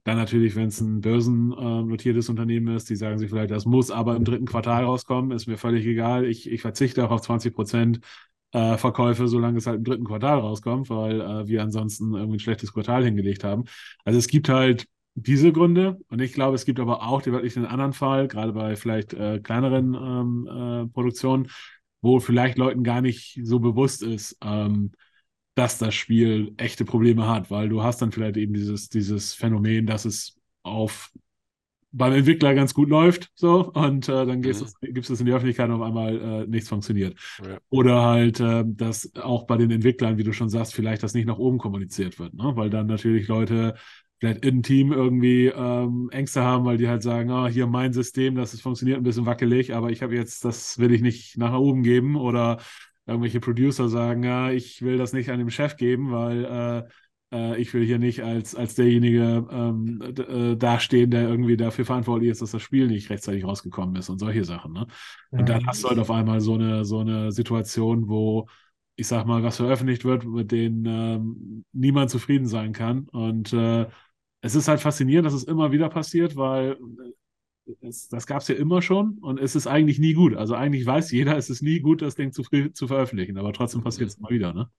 Dann 0.03 0.17
natürlich, 0.17 0.55
wenn 0.55 0.67
es 0.67 0.79
ein 0.79 1.01
börsennotiertes 1.01 2.29
Unternehmen 2.29 2.75
ist, 2.75 2.89
die 2.89 2.95
sagen 2.95 3.17
sich 3.17 3.29
vielleicht, 3.29 3.51
das 3.51 3.65
muss 3.65 3.91
aber 3.91 4.15
im 4.15 4.23
dritten 4.23 4.45
Quartal 4.45 4.85
rauskommen, 4.85 5.31
ist 5.31 5.47
mir 5.47 5.57
völlig 5.57 5.85
egal. 5.85 6.25
Ich, 6.25 6.49
ich 6.49 6.61
verzichte 6.61 7.05
auch 7.05 7.11
auf 7.11 7.21
20 7.21 7.53
Prozent 7.53 7.99
äh, 8.51 8.77
Verkäufe, 8.77 9.27
solange 9.27 9.57
es 9.57 9.67
halt 9.67 9.77
im 9.77 9.83
dritten 9.83 10.05
Quartal 10.05 10.39
rauskommt, 10.39 10.89
weil 10.89 11.21
äh, 11.21 11.47
wir 11.47 11.61
ansonsten 11.61 12.13
irgendwie 12.13 12.37
ein 12.37 12.39
schlechtes 12.39 12.73
Quartal 12.73 13.03
hingelegt 13.03 13.43
haben. 13.43 13.65
Also 14.05 14.17
es 14.19 14.27
gibt 14.27 14.49
halt 14.49 14.87
diese 15.15 15.51
Gründe. 15.51 15.97
Und 16.09 16.21
ich 16.21 16.33
glaube, 16.33 16.55
es 16.55 16.65
gibt 16.65 16.79
aber 16.79 17.03
auch 17.03 17.21
die 17.21 17.31
wirklich 17.31 17.57
einen 17.57 17.65
anderen 17.65 17.93
Fall, 17.93 18.27
gerade 18.27 18.53
bei 18.53 18.75
vielleicht 18.75 19.13
äh, 19.13 19.39
kleineren 19.39 19.93
ähm, 19.93 20.47
äh, 20.47 20.87
Produktionen, 20.93 21.49
wo 22.01 22.19
vielleicht 22.19 22.57
Leuten 22.57 22.83
gar 22.83 23.01
nicht 23.01 23.39
so 23.43 23.59
bewusst 23.59 24.01
ist, 24.01 24.37
ähm, 24.41 24.91
dass 25.55 25.77
das 25.77 25.93
Spiel 25.93 26.53
echte 26.57 26.85
Probleme 26.85 27.27
hat, 27.27 27.51
weil 27.51 27.67
du 27.69 27.83
hast 27.83 28.01
dann 28.01 28.11
vielleicht 28.11 28.37
eben 28.37 28.53
dieses, 28.53 28.89
dieses 28.89 29.33
Phänomen, 29.33 29.85
dass 29.85 30.05
es 30.05 30.37
auf 30.63 31.11
beim 31.91 32.13
Entwickler 32.13 32.53
ganz 32.53 32.73
gut 32.73 32.89
läuft, 32.89 33.31
so, 33.35 33.71
und 33.71 34.07
äh, 34.07 34.25
dann 34.25 34.39
mhm. 34.39 34.49
es, 34.49 34.75
gibst 34.81 35.09
es 35.09 35.19
in 35.19 35.25
die 35.25 35.31
Öffentlichkeit 35.31 35.69
und 35.69 35.75
auf 35.75 35.81
einmal 35.81 36.43
äh, 36.43 36.47
nichts 36.47 36.69
funktioniert. 36.69 37.17
Ja. 37.43 37.57
Oder 37.69 38.03
halt, 38.03 38.39
äh, 38.39 38.63
dass 38.65 39.11
auch 39.15 39.47
bei 39.47 39.57
den 39.57 39.71
Entwicklern, 39.71 40.17
wie 40.17 40.23
du 40.23 40.31
schon 40.31 40.49
sagst, 40.49 40.73
vielleicht 40.73 41.01
das 41.01 41.13
nicht 41.13 41.25
nach 41.25 41.39
oben 41.39 41.57
kommuniziert 41.57 42.19
wird, 42.19 42.33
ne? 42.35 42.51
weil 42.55 42.69
dann 42.69 42.87
natürlich 42.87 43.27
Leute 43.27 43.75
vielleicht 44.19 44.45
im 44.45 44.63
Team 44.63 44.91
irgendwie 44.91 45.47
ähm, 45.47 46.09
Ängste 46.11 46.43
haben, 46.43 46.65
weil 46.65 46.77
die 46.77 46.89
halt 46.89 47.01
sagen, 47.01 47.31
ah, 47.31 47.47
hier 47.47 47.67
mein 47.67 47.93
System, 47.93 48.35
das 48.35 48.53
ist, 48.53 48.61
funktioniert 48.61 48.97
ein 48.97 49.03
bisschen 49.03 49.25
wackelig, 49.25 49.73
aber 49.73 49.89
ich 49.89 50.03
habe 50.03 50.15
jetzt, 50.15 50.43
das 50.45 50.77
will 50.77 50.93
ich 50.93 51.01
nicht 51.01 51.37
nach 51.37 51.57
oben 51.57 51.83
geben 51.83 52.17
oder 52.17 52.59
irgendwelche 53.07 53.39
Producer 53.39 53.89
sagen, 53.89 54.23
ja, 54.23 54.51
ich 54.51 54.81
will 54.81 54.97
das 54.97 55.13
nicht 55.13 55.29
an 55.29 55.39
dem 55.39 55.49
Chef 55.49 55.77
geben, 55.77 56.11
weil 56.11 56.45
äh, 56.45 56.89
ich 57.31 57.73
will 57.73 57.85
hier 57.85 57.99
nicht 57.99 58.23
als, 58.23 58.55
als 58.55 58.73
derjenige 58.73 59.45
ähm, 59.51 60.01
äh, 60.01 60.55
dastehen, 60.57 61.11
der 61.11 61.29
irgendwie 61.29 61.57
dafür 61.57 61.85
verantwortlich 61.85 62.31
ist, 62.31 62.41
dass 62.41 62.51
das 62.51 62.61
Spiel 62.61 62.87
nicht 62.87 63.09
rechtzeitig 63.09 63.43
rausgekommen 63.43 63.95
ist 63.97 64.09
und 64.09 64.17
solche 64.17 64.43
Sachen. 64.45 64.73
Ne? 64.73 64.87
Und 65.29 65.47
dann 65.47 65.65
hast 65.67 65.83
du 65.83 65.89
halt 65.89 65.99
auf 65.99 66.09
einmal 66.09 66.41
so 66.41 66.55
eine, 66.55 66.85
so 66.85 66.99
eine 66.99 67.31
Situation, 67.31 68.09
wo 68.09 68.47
ich 68.99 69.07
sag 69.07 69.25
mal, 69.25 69.43
was 69.43 69.55
veröffentlicht 69.55 70.03
wird, 70.03 70.25
mit 70.25 70.51
denen 70.51 70.85
ähm, 70.85 71.65
niemand 71.71 72.09
zufrieden 72.09 72.47
sein 72.47 72.73
kann. 72.73 73.07
Und 73.07 73.53
äh, 73.53 73.87
es 74.41 74.55
ist 74.55 74.67
halt 74.67 74.81
faszinierend, 74.81 75.25
dass 75.25 75.33
es 75.33 75.45
immer 75.45 75.71
wieder 75.71 75.87
passiert, 75.87 76.35
weil 76.35 76.77
äh, 77.65 77.87
es, 77.87 78.09
das 78.09 78.27
gab 78.27 78.41
es 78.41 78.49
ja 78.49 78.55
immer 78.55 78.81
schon 78.81 79.17
und 79.21 79.39
es 79.39 79.55
ist 79.55 79.67
eigentlich 79.67 79.99
nie 79.99 80.13
gut. 80.13 80.35
Also 80.35 80.53
eigentlich 80.53 80.85
weiß 80.85 81.11
jeder, 81.11 81.37
es 81.37 81.49
ist 81.49 81.61
nie 81.61 81.79
gut, 81.79 82.01
das 82.01 82.15
Ding 82.15 82.33
zu, 82.33 82.43
zu 82.73 82.87
veröffentlichen, 82.87 83.37
aber 83.37 83.53
trotzdem 83.53 83.81
passiert 83.83 84.09
es 84.09 84.17
immer 84.17 84.31
wieder, 84.31 84.53
ne? 84.53 84.69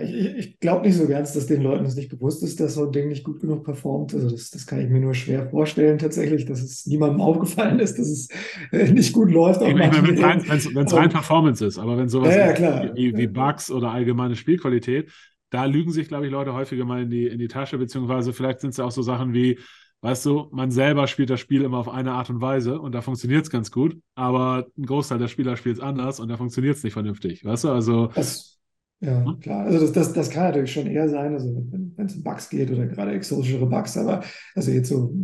Ich, 0.00 0.36
ich 0.36 0.60
glaube 0.60 0.86
nicht 0.86 0.96
so 0.96 1.06
ganz, 1.06 1.32
dass 1.34 1.46
den 1.46 1.62
Leuten 1.62 1.84
es 1.84 1.94
nicht 1.94 2.08
bewusst 2.08 2.42
ist, 2.42 2.58
dass 2.58 2.74
so 2.74 2.86
ein 2.86 2.92
Ding 2.92 3.08
nicht 3.08 3.22
gut 3.22 3.40
genug 3.40 3.62
performt. 3.64 4.12
Also 4.12 4.28
das, 4.28 4.50
das 4.50 4.66
kann 4.66 4.80
ich 4.80 4.88
mir 4.88 4.98
nur 4.98 5.14
schwer 5.14 5.48
vorstellen 5.48 5.98
tatsächlich, 5.98 6.46
dass 6.46 6.62
es 6.62 6.86
niemandem 6.86 7.20
aufgefallen 7.20 7.78
ist, 7.78 7.98
dass 7.98 8.08
es 8.08 8.28
äh, 8.72 8.90
nicht 8.90 9.12
gut 9.12 9.30
läuft. 9.30 9.62
Ich 9.62 9.74
meine, 9.74 10.02
wenn 10.02 10.86
es 10.86 10.94
rein 10.94 11.10
Performance 11.10 11.64
ist, 11.64 11.78
aber 11.78 11.96
wenn 11.96 12.08
sowas 12.08 12.34
ja, 12.34 12.58
ja, 12.58 12.96
wie, 12.96 13.16
wie 13.16 13.28
Bugs 13.28 13.70
oder 13.70 13.90
allgemeine 13.90 14.34
Spielqualität, 14.34 15.12
da 15.50 15.66
lügen 15.66 15.92
sich, 15.92 16.08
glaube 16.08 16.26
ich, 16.26 16.32
Leute 16.32 16.54
häufiger 16.54 16.84
mal 16.84 17.02
in 17.02 17.10
die, 17.10 17.28
in 17.28 17.38
die 17.38 17.46
Tasche, 17.46 17.78
beziehungsweise 17.78 18.32
vielleicht 18.32 18.60
sind 18.60 18.70
es 18.70 18.78
ja 18.78 18.84
auch 18.84 18.90
so 18.90 19.02
Sachen 19.02 19.32
wie, 19.32 19.60
weißt 20.00 20.26
du, 20.26 20.48
man 20.50 20.72
selber 20.72 21.06
spielt 21.06 21.30
das 21.30 21.38
Spiel 21.38 21.62
immer 21.62 21.78
auf 21.78 21.88
eine 21.88 22.12
Art 22.12 22.28
und 22.30 22.40
Weise 22.40 22.80
und 22.80 22.92
da 22.92 23.00
funktioniert 23.00 23.44
es 23.44 23.50
ganz 23.50 23.70
gut, 23.70 23.96
aber 24.16 24.66
ein 24.76 24.86
Großteil 24.86 25.20
der 25.20 25.28
Spieler 25.28 25.56
spielt 25.56 25.76
es 25.76 25.82
anders 25.82 26.18
und 26.18 26.28
da 26.28 26.36
funktioniert 26.36 26.76
es 26.76 26.82
nicht 26.82 26.94
vernünftig, 26.94 27.44
weißt 27.44 27.64
du, 27.64 27.68
also... 27.70 28.08
Das, 28.08 28.53
ja, 29.04 29.24
hm? 29.24 29.40
klar, 29.40 29.64
also 29.64 29.80
das, 29.80 29.92
das, 29.92 30.12
das 30.12 30.30
kann 30.30 30.44
natürlich 30.44 30.72
schon 30.72 30.86
eher 30.86 31.08
sein, 31.08 31.34
also 31.34 31.54
wenn 31.96 32.06
es 32.06 32.16
um 32.16 32.22
Bugs 32.22 32.48
geht 32.48 32.70
oder 32.70 32.86
gerade 32.86 33.12
exotischere 33.12 33.66
Bugs, 33.66 33.96
aber 33.96 34.22
also 34.54 34.70
jetzt 34.70 34.88
so 34.88 35.14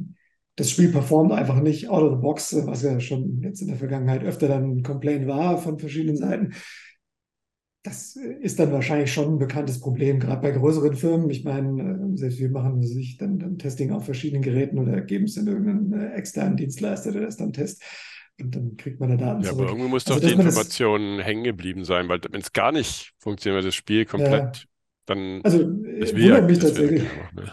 das 0.56 0.70
Spiel 0.70 0.90
performt 0.92 1.32
einfach 1.32 1.60
nicht 1.60 1.88
out 1.88 2.02
of 2.02 2.16
the 2.16 2.22
box, 2.22 2.54
was 2.66 2.82
ja 2.82 3.00
schon 3.00 3.40
jetzt 3.42 3.62
in 3.62 3.68
der 3.68 3.76
Vergangenheit 3.76 4.22
öfter 4.22 4.48
dann 4.48 4.78
ein 4.78 4.82
Complaint 4.82 5.26
war 5.26 5.56
von 5.58 5.78
verschiedenen 5.78 6.16
Seiten 6.16 6.52
das 7.82 8.14
ist 8.16 8.58
dann 8.58 8.72
wahrscheinlich 8.72 9.12
schon 9.12 9.34
ein 9.34 9.38
bekanntes 9.38 9.80
Problem, 9.80 10.20
gerade 10.20 10.42
bei 10.42 10.50
größeren 10.50 10.94
Firmen. 10.94 11.30
Ich 11.30 11.44
meine, 11.44 11.82
äh, 12.12 12.16
selbst 12.16 12.38
wir 12.38 12.50
machen 12.50 12.82
sich 12.82 13.16
dann, 13.16 13.38
dann 13.38 13.58
Testing 13.58 13.90
auf 13.90 14.04
verschiedenen 14.04 14.42
Geräten 14.42 14.78
oder 14.78 15.00
geben 15.00 15.24
es 15.24 15.36
in 15.38 15.46
irgendeinen 15.46 15.92
äh, 15.94 16.12
externen 16.12 16.56
Dienstleister, 16.56 17.12
der 17.12 17.22
das 17.22 17.38
dann 17.38 17.54
testet. 17.54 17.86
Und 18.42 18.54
dann 18.54 18.76
kriegt 18.76 19.00
man 19.00 19.10
da 19.10 19.16
Daten 19.16 19.42
Ja, 19.42 19.50
zurück. 19.50 19.60
aber 19.60 19.68
irgendwie 19.68 19.88
muss 19.88 20.04
Also, 20.04 20.20
doch 20.20 20.20
die 20.20 20.32
man 20.36 20.46
das, 20.46 20.70
Information 20.70 21.18
hängen 21.20 21.44
geblieben 21.44 21.84
sein, 21.84 22.08
weil 22.08 22.20
wenn 22.30 22.40
es 22.40 22.52
gar 22.52 22.72
nicht 22.72 23.12
funktioniert, 23.18 23.64
das 23.64 23.74
Spiel 23.74 24.04
komplett, 24.04 24.66
dann, 25.06 25.44
also 25.44 25.60
äh, 25.84 26.06
ja, 26.18 26.20
wundert 26.20 26.46
mich 26.48 26.58
ja 26.60 26.60
tatsächlich. 26.60 27.04
Ne? 27.32 27.52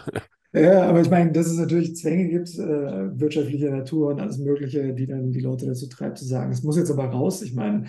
Ja, 0.52 0.88
aber 0.88 1.02
ich 1.02 1.10
meine, 1.10 1.30
dass 1.32 1.46
es 1.46 1.58
natürlich 1.58 1.94
Zwänge 1.96 2.28
gibt, 2.28 2.48
äh, 2.58 3.20
wirtschaftlicher 3.20 3.70
Natur 3.70 4.08
und 4.08 4.20
alles 4.20 4.38
Mögliche, 4.38 4.94
die 4.94 5.06
dann 5.06 5.30
die 5.30 5.40
Leute 5.40 5.66
dazu 5.66 5.88
treibt, 5.88 6.18
zu 6.18 6.24
sagen, 6.24 6.50
es 6.52 6.62
muss 6.62 6.78
jetzt 6.78 6.90
aber 6.90 7.04
raus. 7.06 7.42
Ich 7.42 7.54
meine, 7.54 7.84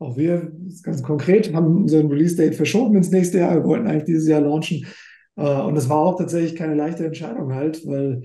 auch 0.00 0.16
wir, 0.16 0.50
ganz 0.82 1.02
konkret, 1.04 1.54
haben 1.54 1.76
unseren 1.82 2.08
Release-Date 2.08 2.56
verschoben 2.56 2.96
ins 2.96 3.10
nächste 3.10 3.38
Jahr. 3.38 3.54
Wir 3.54 3.64
wollten 3.64 3.86
eigentlich 3.86 4.04
dieses 4.04 4.26
Jahr 4.28 4.40
launchen. 4.40 4.86
Äh, 5.36 5.60
und 5.62 5.74
das 5.76 5.88
war 5.88 5.98
auch 5.98 6.18
tatsächlich 6.18 6.56
keine 6.56 6.74
leichte 6.74 7.06
Entscheidung 7.06 7.54
halt, 7.54 7.86
weil 7.86 8.22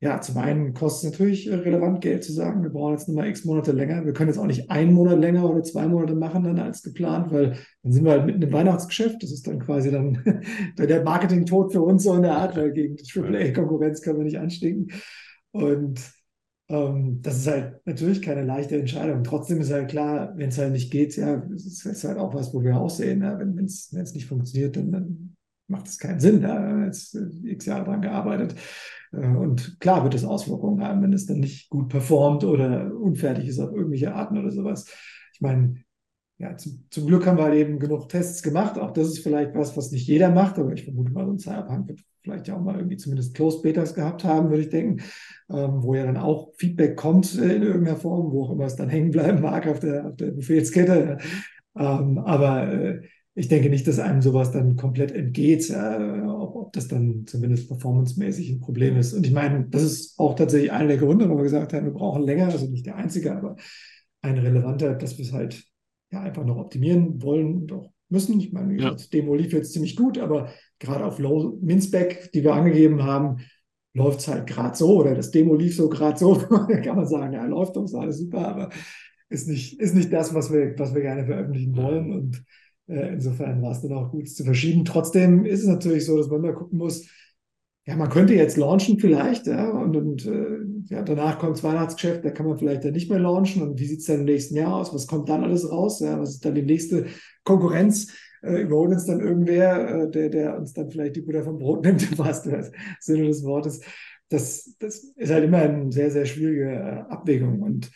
ja, 0.00 0.20
zum 0.20 0.36
einen 0.36 0.74
kostet 0.74 1.06
es 1.06 1.12
natürlich 1.12 1.50
relevant 1.50 2.02
Geld 2.02 2.22
zu 2.22 2.32
sagen, 2.32 2.62
wir 2.62 2.68
brauchen 2.68 2.92
jetzt 2.92 3.08
nochmal 3.08 3.28
x 3.28 3.46
Monate 3.46 3.72
länger. 3.72 4.04
Wir 4.04 4.12
können 4.12 4.28
jetzt 4.28 4.38
auch 4.38 4.46
nicht 4.46 4.70
einen 4.70 4.92
Monat 4.92 5.18
länger 5.18 5.48
oder 5.48 5.62
zwei 5.62 5.88
Monate 5.88 6.14
machen 6.14 6.44
dann 6.44 6.58
als 6.58 6.82
geplant, 6.82 7.32
weil 7.32 7.56
dann 7.82 7.92
sind 7.92 8.04
wir 8.04 8.12
halt 8.12 8.26
mitten 8.26 8.42
im 8.42 8.52
Weihnachtsgeschäft. 8.52 9.22
Das 9.22 9.32
ist 9.32 9.46
dann 9.46 9.58
quasi 9.58 9.90
dann 9.90 10.22
der 10.78 11.02
Marketing-Tod 11.02 11.72
für 11.72 11.80
uns 11.80 12.02
so 12.02 12.14
in 12.14 12.22
der 12.22 12.36
Art, 12.36 12.56
weil 12.56 12.72
gegen 12.72 12.96
die 12.96 13.10
AAA-Konkurrenz 13.10 14.02
können 14.02 14.18
wir 14.18 14.24
nicht 14.24 14.38
anstinken. 14.38 14.92
Und 15.52 15.98
ähm, 16.68 17.22
das 17.22 17.38
ist 17.38 17.46
halt 17.46 17.80
natürlich 17.86 18.20
keine 18.20 18.44
leichte 18.44 18.76
Entscheidung. 18.78 19.24
Trotzdem 19.24 19.62
ist 19.62 19.72
halt 19.72 19.88
klar, 19.88 20.34
wenn 20.36 20.50
es 20.50 20.58
halt 20.58 20.72
nicht 20.72 20.90
geht, 20.90 21.16
ja, 21.16 21.42
es 21.54 21.86
ist 21.86 22.04
halt 22.04 22.18
auch 22.18 22.34
was, 22.34 22.52
wo 22.52 22.62
wir 22.62 22.76
auch 22.76 22.90
sehen, 22.90 23.22
ja, 23.22 23.38
wenn 23.38 23.58
es 23.64 23.92
nicht 23.92 24.26
funktioniert, 24.26 24.76
dann, 24.76 24.92
dann 24.92 25.36
macht 25.68 25.86
es 25.86 25.98
keinen 25.98 26.20
Sinn. 26.20 26.42
Da 26.42 26.54
haben 26.54 26.80
wir 26.80 26.86
jetzt 26.86 27.16
x 27.44 27.64
Jahre 27.64 27.84
dran 27.84 28.02
gearbeitet. 28.02 28.54
Äh, 29.12 29.28
Und 29.28 29.78
klar 29.80 30.04
wird 30.04 30.14
es 30.14 30.24
Auswirkungen 30.24 30.82
haben, 30.82 31.02
wenn 31.02 31.12
es 31.12 31.26
dann 31.26 31.40
nicht 31.40 31.70
gut 31.70 31.88
performt 31.88 32.44
oder 32.44 32.94
unfertig 32.94 33.48
ist 33.48 33.60
auf 33.60 33.72
irgendwelche 33.72 34.14
Arten 34.14 34.38
oder 34.38 34.50
sowas. 34.50 34.90
Ich 35.32 35.40
meine, 35.40 35.76
ja, 36.38 36.56
zum, 36.56 36.84
zum 36.90 37.06
Glück 37.06 37.26
haben 37.26 37.38
wir 37.38 37.44
halt 37.44 37.54
eben 37.54 37.78
genug 37.78 38.08
Tests 38.08 38.42
gemacht. 38.42 38.78
Auch 38.78 38.92
das 38.92 39.08
ist 39.08 39.20
vielleicht 39.20 39.54
was, 39.54 39.76
was 39.76 39.90
nicht 39.90 40.06
jeder 40.06 40.30
macht, 40.30 40.58
aber 40.58 40.72
ich 40.72 40.84
vermute 40.84 41.12
mal, 41.12 41.24
so 41.24 41.32
ein 41.32 41.38
Cyberpunk 41.38 41.88
wird 41.88 42.00
vielleicht 42.22 42.48
ja 42.48 42.56
auch 42.56 42.60
mal 42.60 42.76
irgendwie 42.76 42.96
zumindest 42.96 43.34
Closed 43.34 43.62
Betas 43.62 43.94
gehabt 43.94 44.24
haben, 44.24 44.50
würde 44.50 44.62
ich 44.62 44.68
denken, 44.68 45.02
ähm, 45.48 45.82
wo 45.82 45.94
ja 45.94 46.04
dann 46.04 46.16
auch 46.16 46.52
Feedback 46.56 46.96
kommt 46.96 47.38
äh, 47.38 47.54
in 47.54 47.62
irgendeiner 47.62 47.96
Form, 47.96 48.32
wo 48.32 48.44
auch 48.44 48.50
immer 48.50 48.64
es 48.64 48.76
dann 48.76 48.88
hängen 48.88 49.12
bleiben 49.12 49.40
mag 49.40 49.66
auf 49.66 49.80
der, 49.80 50.08
auf 50.08 50.16
der 50.16 50.32
Befehlskette. 50.32 51.18
Ähm, 51.78 52.18
aber 52.18 52.72
äh, 52.72 53.02
ich 53.38 53.48
denke 53.48 53.68
nicht, 53.68 53.86
dass 53.86 53.98
einem 53.98 54.22
sowas 54.22 54.50
dann 54.50 54.76
komplett 54.76 55.12
entgeht, 55.12 55.68
äh, 55.68 56.22
ob, 56.26 56.56
ob 56.56 56.72
das 56.72 56.88
dann 56.88 57.26
zumindest 57.26 57.68
performancemäßig 57.68 58.50
ein 58.50 58.60
Problem 58.60 58.96
ist. 58.96 59.12
Und 59.12 59.26
ich 59.26 59.32
meine, 59.32 59.66
das 59.68 59.82
ist 59.82 60.18
auch 60.18 60.34
tatsächlich 60.34 60.72
einer 60.72 60.88
der 60.88 60.96
Gründe, 60.96 61.26
warum 61.26 61.38
wir 61.38 61.44
gesagt 61.44 61.74
haben, 61.74 61.84
wir 61.84 61.92
brauchen 61.92 62.22
länger, 62.22 62.46
also 62.46 62.66
nicht 62.66 62.86
der 62.86 62.96
einzige, 62.96 63.36
aber 63.36 63.56
ein 64.22 64.38
relevanter, 64.38 64.94
dass 64.94 65.18
wir 65.18 65.24
es 65.26 65.32
halt 65.34 65.62
ja 66.10 66.22
einfach 66.22 66.46
noch 66.46 66.56
optimieren 66.56 67.22
wollen 67.22 67.56
und 67.56 67.72
auch 67.72 67.90
müssen. 68.08 68.40
Ich 68.40 68.52
meine, 68.54 68.72
Ja. 68.80 68.90
gesagt, 68.90 69.12
Demo 69.12 69.34
lief 69.34 69.52
jetzt 69.52 69.72
ziemlich 69.74 69.96
gut, 69.96 70.18
aber 70.18 70.48
gerade 70.78 71.04
auf 71.04 71.18
Low 71.18 71.58
Min-Spec, 71.60 72.32
die 72.32 72.42
wir 72.42 72.54
angegeben 72.54 73.02
haben, 73.02 73.38
läuft 73.92 74.20
es 74.20 74.28
halt 74.28 74.46
gerade 74.46 74.76
so 74.76 74.96
oder 75.00 75.14
das 75.14 75.30
Demo 75.30 75.54
lief 75.56 75.76
so 75.76 75.90
gerade 75.90 76.18
so. 76.18 76.36
Da 76.36 76.80
kann 76.80 76.96
man 76.96 77.06
sagen, 77.06 77.34
ja, 77.34 77.44
läuft 77.44 77.76
doch, 77.76 77.84
ist 77.84 77.94
alles 77.94 78.18
super, 78.18 78.48
aber 78.48 78.70
ist 79.28 79.46
nicht, 79.48 79.78
ist 79.80 79.94
nicht 79.94 80.12
das, 80.12 80.32
was 80.34 80.50
wir, 80.52 80.78
was 80.78 80.94
wir 80.94 81.02
gerne 81.02 81.26
veröffentlichen 81.26 81.76
wollen. 81.76 82.12
Und 82.12 82.44
insofern 82.86 83.62
war 83.62 83.72
es 83.72 83.82
dann 83.82 83.92
auch 83.92 84.10
gut, 84.10 84.28
zu 84.28 84.44
verschieben. 84.44 84.84
Trotzdem 84.84 85.44
ist 85.44 85.60
es 85.60 85.66
natürlich 85.66 86.04
so, 86.06 86.16
dass 86.16 86.28
man 86.28 86.40
mal 86.40 86.54
gucken 86.54 86.78
muss, 86.78 87.08
ja, 87.86 87.94
man 87.94 88.08
könnte 88.10 88.34
jetzt 88.34 88.56
launchen 88.56 88.98
vielleicht, 88.98 89.46
ja, 89.46 89.70
und, 89.70 89.96
und 89.96 90.26
äh, 90.26 90.58
ja, 90.88 91.02
danach 91.02 91.38
kommt 91.38 91.56
das 91.56 91.62
Weihnachtsgeschäft, 91.62 92.24
da 92.24 92.30
kann 92.30 92.46
man 92.46 92.58
vielleicht 92.58 92.84
dann 92.84 92.92
nicht 92.92 93.08
mehr 93.08 93.20
launchen. 93.20 93.62
Und 93.62 93.78
wie 93.78 93.86
sieht 93.86 94.00
es 94.00 94.06
dann 94.06 94.20
im 94.20 94.24
nächsten 94.24 94.56
Jahr 94.56 94.74
aus? 94.74 94.92
Was 94.92 95.06
kommt 95.06 95.28
dann 95.28 95.44
alles 95.44 95.70
raus? 95.70 96.00
Ja, 96.00 96.18
was 96.18 96.30
ist 96.30 96.44
dann 96.44 96.56
die 96.56 96.62
nächste 96.62 97.06
Konkurrenz? 97.44 98.12
Äh, 98.42 98.62
überholt 98.62 98.92
uns 98.92 99.06
dann 99.06 99.20
irgendwer, 99.20 100.02
äh, 100.02 100.10
der, 100.10 100.30
der 100.30 100.58
uns 100.58 100.72
dann 100.72 100.90
vielleicht 100.90 101.14
die 101.14 101.20
Butter 101.20 101.44
vom 101.44 101.58
Brot 101.58 101.84
nimmt, 101.84 102.10
im 102.10 102.18
wahrsten 102.18 102.70
Sinne 103.00 103.28
des 103.28 103.44
Wortes. 103.44 103.80
Das, 104.28 104.74
das 104.80 105.04
ist 105.14 105.30
halt 105.30 105.44
immer 105.44 105.58
eine 105.58 105.92
sehr, 105.92 106.10
sehr 106.10 106.26
schwierige 106.26 106.70
äh, 106.72 107.04
Abwägung. 107.08 107.62
Und 107.62 107.86
äh, 107.86 107.90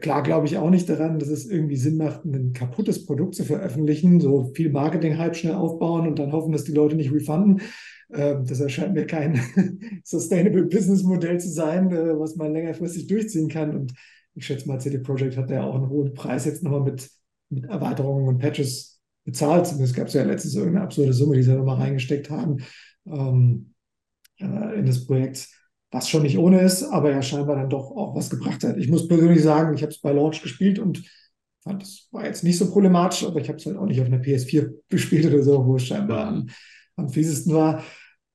klar 0.00 0.22
glaube 0.22 0.46
ich 0.46 0.56
auch 0.56 0.70
nicht 0.70 0.88
daran, 0.88 1.18
dass 1.18 1.28
es 1.28 1.46
irgendwie 1.46 1.76
Sinn 1.76 1.96
macht, 1.96 2.24
ein 2.24 2.52
kaputtes 2.52 3.04
Produkt 3.04 3.34
zu 3.34 3.44
veröffentlichen, 3.44 4.20
so 4.20 4.52
viel 4.54 4.70
Marketing-Hype 4.70 5.36
schnell 5.36 5.54
aufbauen 5.54 6.06
und 6.06 6.18
dann 6.18 6.32
hoffen, 6.32 6.52
dass 6.52 6.64
die 6.64 6.72
Leute 6.72 6.96
nicht 6.96 7.12
refunden. 7.12 7.60
Ähm, 8.12 8.44
Das 8.46 8.60
erscheint 8.60 8.94
mir 8.94 9.06
kein 9.06 9.40
Sustainable 10.04 10.64
Business 10.64 11.02
Modell 11.02 11.38
zu 11.40 11.50
sein, 11.50 11.90
äh, 11.92 12.18
was 12.18 12.36
man 12.36 12.52
längerfristig 12.52 13.06
durchziehen 13.06 13.48
kann. 13.48 13.76
Und 13.76 13.92
ich 14.34 14.46
schätze 14.46 14.68
mal, 14.68 14.80
CD 14.80 14.98
Projekt 14.98 15.36
hat 15.36 15.50
ja 15.50 15.64
auch 15.64 15.74
einen 15.74 15.88
hohen 15.88 16.14
Preis 16.14 16.44
jetzt 16.44 16.62
nochmal 16.62 16.82
mit, 16.82 17.08
mit 17.50 17.64
Erweiterungen 17.64 18.28
und 18.28 18.38
Patches 18.38 19.00
bezahlt. 19.24 19.66
Es 19.66 19.92
gab 19.94 20.08
ja 20.10 20.22
letztens 20.24 20.54
irgendeine 20.54 20.84
absurde 20.84 21.12
Summe, 21.12 21.36
die 21.36 21.42
sie 21.42 21.52
nochmal 21.54 21.78
reingesteckt 21.78 22.30
haben 22.30 22.58
ähm, 23.06 23.74
äh, 24.38 24.78
in 24.78 24.86
das 24.86 25.06
Projekt, 25.06 25.48
was 25.90 26.08
schon 26.08 26.22
nicht 26.22 26.38
ohne 26.38 26.60
ist, 26.60 26.82
aber 26.82 27.10
ja 27.10 27.22
scheinbar 27.22 27.56
dann 27.56 27.70
doch 27.70 27.90
auch 27.92 28.14
was 28.14 28.30
gebracht 28.30 28.64
hat. 28.64 28.76
Ich 28.76 28.88
muss 28.88 29.08
persönlich 29.08 29.42
sagen, 29.42 29.74
ich 29.74 29.82
habe 29.82 29.92
es 29.92 30.00
bei 30.00 30.12
Launch 30.12 30.42
gespielt 30.42 30.78
und 30.78 31.02
fand, 31.62 31.82
es 31.82 32.08
war 32.12 32.24
jetzt 32.24 32.44
nicht 32.44 32.58
so 32.58 32.70
problematisch, 32.70 33.24
aber 33.24 33.40
ich 33.40 33.48
habe 33.48 33.58
es 33.58 33.66
halt 33.66 33.76
auch 33.76 33.86
nicht 33.86 34.00
auf 34.00 34.06
einer 34.06 34.20
PS4 34.20 34.70
gespielt 34.88 35.26
oder 35.26 35.42
so, 35.42 35.64
wo 35.66 35.76
es 35.76 35.86
scheinbar 35.86 36.26
am, 36.26 36.48
am 36.96 37.08
fiesesten 37.08 37.54
war. 37.54 37.82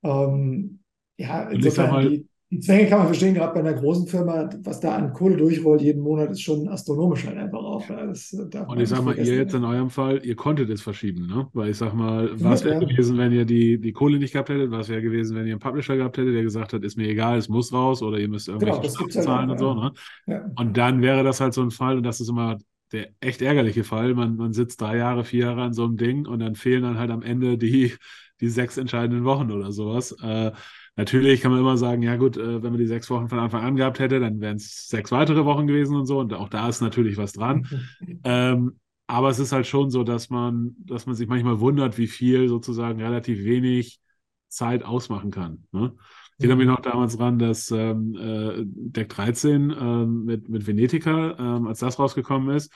Ähm, 0.04 0.80
ja, 1.18 1.50
insofern, 1.50 2.10
die, 2.10 2.28
die 2.52 2.60
Zwänge 2.60 2.90
kann 2.90 2.98
man 3.00 3.08
verstehen, 3.08 3.34
gerade 3.34 3.54
bei 3.54 3.62
einer 3.62 3.80
großen 3.80 4.08
Firma, 4.08 4.50
was 4.64 4.82
da 4.82 4.94
an 4.96 5.14
Kohle 5.14 5.38
durchrollt 5.38 5.82
jeden 5.82 6.02
Monat, 6.02 6.32
ist 6.32 6.42
schon 6.42 6.68
astronomisch 6.68 7.26
halt 7.26 7.38
einfach 7.38 7.60
auch. 7.60 7.82
Das 7.88 8.34
äh, 8.34 8.60
Und 8.68 8.82
ich 8.82 8.90
sag 8.90 9.06
mal, 9.06 9.18
ihr 9.18 9.38
jetzt 9.38 9.54
in 9.54 9.64
eurem 9.64 9.90
Fall, 9.90 10.20
ihr 10.26 10.36
konntet 10.36 10.70
es 10.70 10.82
verschieben, 10.82 11.28
ne? 11.28 11.48
Weil 11.54 11.70
ich 11.70 11.78
sag 11.78 11.94
mal, 11.94 12.30
was 12.34 12.66
wäre 12.66 12.86
gewesen, 12.86 13.18
wenn 13.18 13.32
ihr 13.32 13.46
die, 13.46 13.80
die 13.80 13.94
Kohle 13.94 14.20
nicht 14.20 14.34
gehabt 14.34 14.50
hättet? 14.50 14.70
Was 14.70 14.90
wäre 14.90 15.02
gewesen, 15.02 15.38
wenn 15.38 15.48
ihr 15.48 15.54
einen 15.54 15.62
Publisher 15.62 15.96
gehabt 15.96 16.18
hättet, 16.18 16.36
der 16.36 16.44
gesagt 16.44 16.74
hat, 16.74 16.84
ist 16.84 16.98
mir 16.98 17.08
egal, 17.08 17.38
es 17.38 17.48
muss 17.48 17.72
raus 17.72 18.04
oder 18.04 18.20
ihr 18.20 18.28
müsst 18.28 18.50
irgendwelche 18.50 18.82
Genau, 18.82 18.90
Strafen 18.90 19.16
halt 19.16 19.24
zahlen 19.24 19.50
auch, 19.50 19.54
und 19.54 19.60
so, 19.60 19.74
ne? 19.74 19.92
Ja. 20.28 20.52
Und 20.58 20.76
dann 20.76 21.02
wäre 21.02 21.24
das 21.24 21.40
halt 21.40 21.54
so 21.54 21.62
ein 21.62 21.72
Fall, 21.72 21.96
und 21.96 22.04
das 22.04 22.20
ist 22.20 22.28
immer 22.28 22.58
der 22.92 23.12
echt 23.22 23.42
ärgerliche 23.42 23.86
Fall. 23.86 24.14
Man, 24.14 24.36
man 24.36 24.52
sitzt 24.52 24.82
drei 24.82 24.98
Jahre, 24.98 25.24
vier 25.24 25.46
Jahre 25.46 25.62
an 25.62 25.74
so 25.74 25.86
einem 25.86 25.96
Ding 25.96 26.28
und 26.28 26.40
dann 26.40 26.56
fehlen 26.56 26.84
dann 26.84 27.00
halt 27.00 27.12
am 27.12 27.22
Ende 27.22 27.58
die, 27.58 27.94
die 28.42 28.50
sechs 28.50 28.78
entscheidenden 28.78 29.24
Wochen 29.24 29.52
oder 29.52 29.72
sowas. 29.72 30.12
Äh, 30.22 30.52
natürlich 30.96 31.42
kann 31.42 31.52
man 31.52 31.60
immer 31.60 31.78
sagen, 31.78 32.02
ja 32.02 32.16
gut, 32.16 32.38
äh, 32.38 32.62
wenn 32.62 32.72
man 32.72 32.80
die 32.80 32.88
sechs 32.88 33.10
Wochen 33.10 33.30
von 33.30 33.40
Anfang 33.40 33.64
an 33.64 33.76
gehabt 33.76 34.00
hätte, 34.00 34.20
dann 34.20 34.40
wären 34.42 34.58
es 34.58 34.88
sechs 34.88 35.12
weitere 35.12 35.46
Wochen 35.46 35.68
gewesen 35.68 35.96
und 35.96 36.06
so. 36.06 36.20
Und 36.20 36.34
auch 36.34 36.50
da 36.50 36.68
ist 36.70 36.82
natürlich 36.82 37.18
was 37.18 37.34
dran. 37.34 37.68
Ähm, 38.24 38.80
aber 39.08 39.30
es 39.30 39.40
ist 39.40 39.52
halt 39.52 39.68
schon 39.68 39.90
so, 39.90 40.04
dass 40.04 40.30
man, 40.30 40.76
dass 40.78 41.06
man 41.06 41.16
sich 41.16 41.28
manchmal 41.28 41.60
wundert, 41.60 41.98
wie 41.98 42.08
viel 42.08 42.48
sozusagen 42.48 43.02
relativ 43.02 43.44
wenig 43.44 44.00
Zeit 44.48 44.84
ausmachen 44.84 45.32
kann. 45.32 45.66
Ne? 45.72 45.94
Ich 46.38 46.46
erinnere 46.46 46.58
mich 46.58 46.68
noch 46.68 46.82
damals 46.82 47.18
dran, 47.18 47.38
dass 47.38 47.72
ähm, 47.72 48.16
äh, 48.16 48.64
Deck 48.66 49.10
13 49.10 49.76
ähm, 49.78 50.24
mit, 50.26 50.50
mit 50.50 50.66
Venetica, 50.66 51.36
ähm, 51.38 51.68
als 51.68 51.80
das 51.80 52.00
rausgekommen 52.00 52.56
ist, 52.56 52.72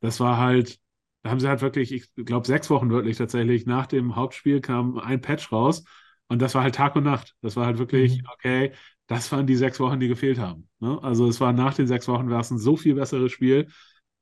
das 0.00 0.20
war 0.20 0.36
halt, 0.36 0.78
da 1.22 1.30
haben 1.30 1.40
sie 1.40 1.48
halt 1.48 1.62
wirklich, 1.62 1.92
ich 1.92 2.14
glaube, 2.14 2.46
sechs 2.46 2.70
Wochen 2.70 2.90
wirklich 2.90 3.16
tatsächlich 3.16 3.66
nach 3.66 3.86
dem 3.86 4.14
Hauptspiel 4.14 4.60
kam 4.60 4.98
ein 4.98 5.20
Patch 5.20 5.50
raus 5.52 5.84
und 6.28 6.40
das 6.42 6.54
war 6.54 6.62
halt 6.62 6.74
Tag 6.74 6.96
und 6.96 7.04
Nacht. 7.04 7.34
Das 7.42 7.56
war 7.56 7.66
halt 7.66 7.78
wirklich, 7.78 8.20
Mhm. 8.20 8.26
okay, 8.34 8.72
das 9.06 9.32
waren 9.32 9.46
die 9.46 9.56
sechs 9.56 9.80
Wochen, 9.80 10.00
die 10.00 10.08
gefehlt 10.08 10.38
haben. 10.38 10.68
Ne? 10.80 10.98
Also 11.02 11.26
es 11.28 11.40
war 11.40 11.52
nach 11.52 11.74
den 11.74 11.86
sechs 11.86 12.08
Wochen, 12.08 12.30
war 12.30 12.40
es 12.40 12.50
ein 12.50 12.58
so 12.58 12.76
viel 12.76 12.94
besseres 12.94 13.32
Spiel. 13.32 13.68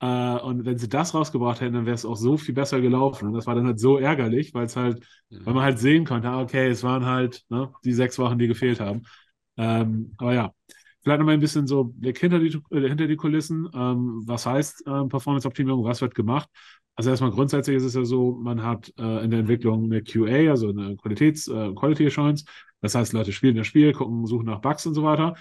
Äh, 0.01 0.39
und 0.41 0.65
wenn 0.65 0.79
sie 0.79 0.89
das 0.89 1.15
rausgebracht 1.15 1.61
hätten, 1.61 1.75
dann 1.75 1.87
wäre 1.87 1.95
es 1.95 2.05
auch 2.05 2.17
so 2.17 2.37
viel 2.37 2.55
besser 2.55 2.81
gelaufen. 2.81 3.29
Und 3.29 3.35
das 3.35 3.47
war 3.47 3.55
dann 3.55 3.67
halt 3.67 3.81
so 3.81 3.99
ärgerlich, 3.99 4.53
weil 4.55 4.67
es 4.67 4.77
halt, 4.77 5.05
weil 5.45 5.55
man 5.55 5.65
halt 5.65 5.79
sehen 5.79 6.05
konnte, 6.05 6.29
ah, 6.29 6.41
okay, 6.43 6.69
es 6.69 6.83
waren 6.83 7.07
halt 7.07 7.45
ne, 7.49 7.73
die 7.85 7.93
sechs 7.93 8.19
Wochen, 8.19 8.39
die 8.39 8.47
gefehlt 8.49 8.81
haben. 8.81 9.03
Ähm, 9.57 10.15
aber 10.19 10.35
ja, 10.35 10.53
vielleicht 11.03 11.19
noch 11.21 11.27
mal 11.27 11.33
ein 11.33 11.41
bisschen 11.41 11.67
so 11.67 11.85
Blick 11.85 12.19
hinter 12.19 12.39
die, 12.39 12.49
äh, 12.71 12.89
hinter 12.89 13.07
die 13.07 13.17
Kulissen. 13.17 13.69
Ähm, 13.75 14.23
was 14.27 14.45
heißt 14.47 14.85
ähm, 14.87 15.09
Performance-Optimierung? 15.09 15.85
Was 15.85 16.01
wird 16.03 16.15
gemacht? 16.15 16.49
Also 16.97 17.11
erstmal 17.11 17.31
grundsätzlich 17.31 17.77
ist 17.77 17.83
es 17.85 17.95
ja 17.95 18.05
so, 18.05 18.33
man 18.33 18.63
hat 18.63 18.93
äh, 18.99 19.25
in 19.25 19.31
der 19.31 19.41
Entwicklung 19.41 19.85
eine 19.85 20.03
QA, 20.03 20.51
also 20.51 20.71
eine 20.71 20.97
Qualitäts, 20.97 21.47
äh, 21.49 21.73
Quality 21.75 22.07
Assurance. 22.07 22.45
Das 22.81 22.95
heißt, 22.95 23.13
Leute 23.13 23.33
spielen 23.33 23.57
das 23.57 23.67
Spiel, 23.67 23.93
gucken, 23.93 24.27
suchen 24.27 24.47
nach 24.47 24.61
Bugs 24.61 24.87
und 24.87 24.95
so 24.95 25.03
weiter. 25.03 25.35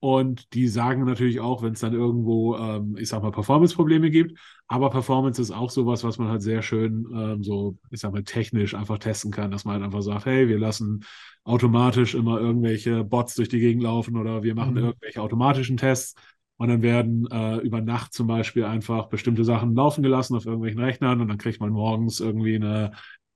Und 0.00 0.52
die 0.54 0.68
sagen 0.68 1.04
natürlich 1.04 1.40
auch, 1.40 1.62
wenn 1.62 1.72
es 1.72 1.80
dann 1.80 1.94
irgendwo, 1.94 2.56
ähm, 2.56 2.96
ich 2.98 3.08
sag 3.08 3.22
mal, 3.22 3.30
Performance-Probleme 3.32 4.10
gibt. 4.10 4.38
Aber 4.66 4.90
Performance 4.90 5.40
ist 5.40 5.52
auch 5.52 5.70
sowas, 5.70 6.04
was 6.04 6.18
man 6.18 6.28
halt 6.28 6.42
sehr 6.42 6.60
schön 6.62 7.06
ähm, 7.14 7.42
so, 7.42 7.78
ich 7.90 8.00
sag 8.00 8.12
mal, 8.12 8.22
technisch 8.24 8.74
einfach 8.74 8.98
testen 8.98 9.30
kann, 9.30 9.50
dass 9.50 9.64
man 9.64 9.74
halt 9.74 9.84
einfach 9.84 10.02
sagt, 10.02 10.26
hey, 10.26 10.48
wir 10.48 10.58
lassen 10.58 11.04
automatisch 11.44 12.14
immer 12.14 12.40
irgendwelche 12.40 13.04
Bots 13.04 13.34
durch 13.36 13.48
die 13.48 13.60
Gegend 13.60 13.82
laufen 13.84 14.16
oder 14.16 14.42
wir 14.42 14.54
machen 14.54 14.72
Mhm. 14.74 14.78
irgendwelche 14.78 15.22
automatischen 15.22 15.76
Tests. 15.76 16.14
Und 16.58 16.68
dann 16.68 16.82
werden 16.82 17.26
äh, 17.30 17.58
über 17.58 17.80
Nacht 17.80 18.14
zum 18.14 18.26
Beispiel 18.26 18.64
einfach 18.64 19.08
bestimmte 19.08 19.44
Sachen 19.44 19.74
laufen 19.74 20.02
gelassen 20.02 20.36
auf 20.36 20.46
irgendwelchen 20.46 20.80
Rechnern 20.80 21.20
und 21.20 21.28
dann 21.28 21.38
kriegt 21.38 21.60
man 21.60 21.70
morgens 21.70 22.20
irgendwie 22.20 22.56
eine, 22.56 22.92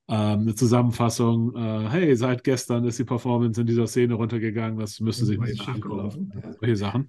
ähm, 0.08 0.40
eine 0.40 0.54
Zusammenfassung. 0.54 1.54
Äh, 1.54 1.88
hey, 1.90 2.16
seit 2.16 2.44
gestern 2.44 2.84
ist 2.84 2.98
die 2.98 3.04
Performance 3.04 3.60
in 3.60 3.66
dieser 3.66 3.86
Szene 3.86 4.14
runtergegangen, 4.14 4.78
das 4.78 5.00
müsste 5.00 5.26
sich 5.26 5.38
mal 5.38 5.52
angucken. 5.66 6.32
Ja. 6.34 6.52
Solche 6.52 6.76
Sachen. 6.76 7.08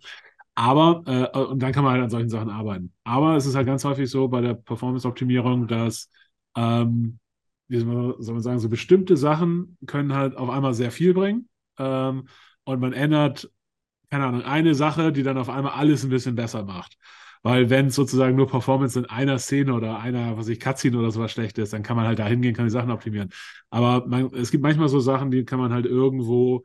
Aber, 0.54 1.02
äh, 1.06 1.38
und 1.40 1.64
dann 1.64 1.72
kann 1.72 1.84
man 1.84 1.94
halt 1.94 2.04
an 2.04 2.10
solchen 2.10 2.30
Sachen 2.30 2.50
arbeiten. 2.50 2.94
Aber 3.06 3.38
es 3.38 3.46
ist 3.46 3.56
halt 3.56 3.68
ganz 3.68 3.86
häufig 3.86 4.10
so 4.10 4.28
bei 4.28 4.42
der 4.42 4.54
Performance-Optimierung, 4.54 5.68
dass, 5.68 6.10
ähm, 6.58 7.20
wie 7.70 7.80
soll 7.80 8.18
man 8.20 8.42
sagen, 8.42 8.60
so 8.60 8.68
bestimmte 8.68 9.16
Sachen 9.16 9.78
können 9.86 10.14
halt 10.14 10.36
auf 10.36 10.50
einmal 10.50 10.74
sehr 10.74 10.92
viel 10.92 11.14
bringen. 11.14 11.48
Ähm, 11.80 12.28
und 12.66 12.80
man 12.82 12.92
ändert, 12.92 13.50
keine 14.12 14.26
Ahnung, 14.26 14.44
eine 14.44 14.76
Sache, 14.76 15.12
die 15.14 15.24
dann 15.24 15.38
auf 15.38 15.50
einmal 15.50 15.74
alles 15.74 16.04
ein 16.04 16.10
bisschen 16.10 16.36
besser 16.36 16.64
macht. 16.64 16.98
Weil 17.44 17.70
wenn 17.70 17.90
sozusagen 17.90 18.36
nur 18.36 18.48
Performance 18.48 19.00
in 19.00 19.06
einer 19.06 19.40
Szene 19.40 19.74
oder 19.74 20.00
einer, 20.00 20.38
was 20.38 20.48
ich, 20.48 20.60
Cutscene 20.60 20.98
oder 21.00 21.12
sowas 21.12 21.32
schlecht 21.32 21.58
ist, 21.58 21.74
dann 21.74 21.82
kann 21.82 21.96
man 21.96 22.06
halt 22.06 22.20
da 22.20 22.28
hingehen, 22.28 22.54
kann 22.54 22.66
die 22.66 22.72
Sachen 22.72 22.92
optimieren. 22.92 23.30
Aber 23.72 24.06
man, 24.08 24.32
es 24.36 24.52
gibt 24.52 24.62
manchmal 24.64 24.90
so 24.90 25.00
Sachen, 25.00 25.32
die 25.32 25.44
kann 25.46 25.60
man 25.60 25.74
halt 25.74 25.86
irgendwo 25.86 26.64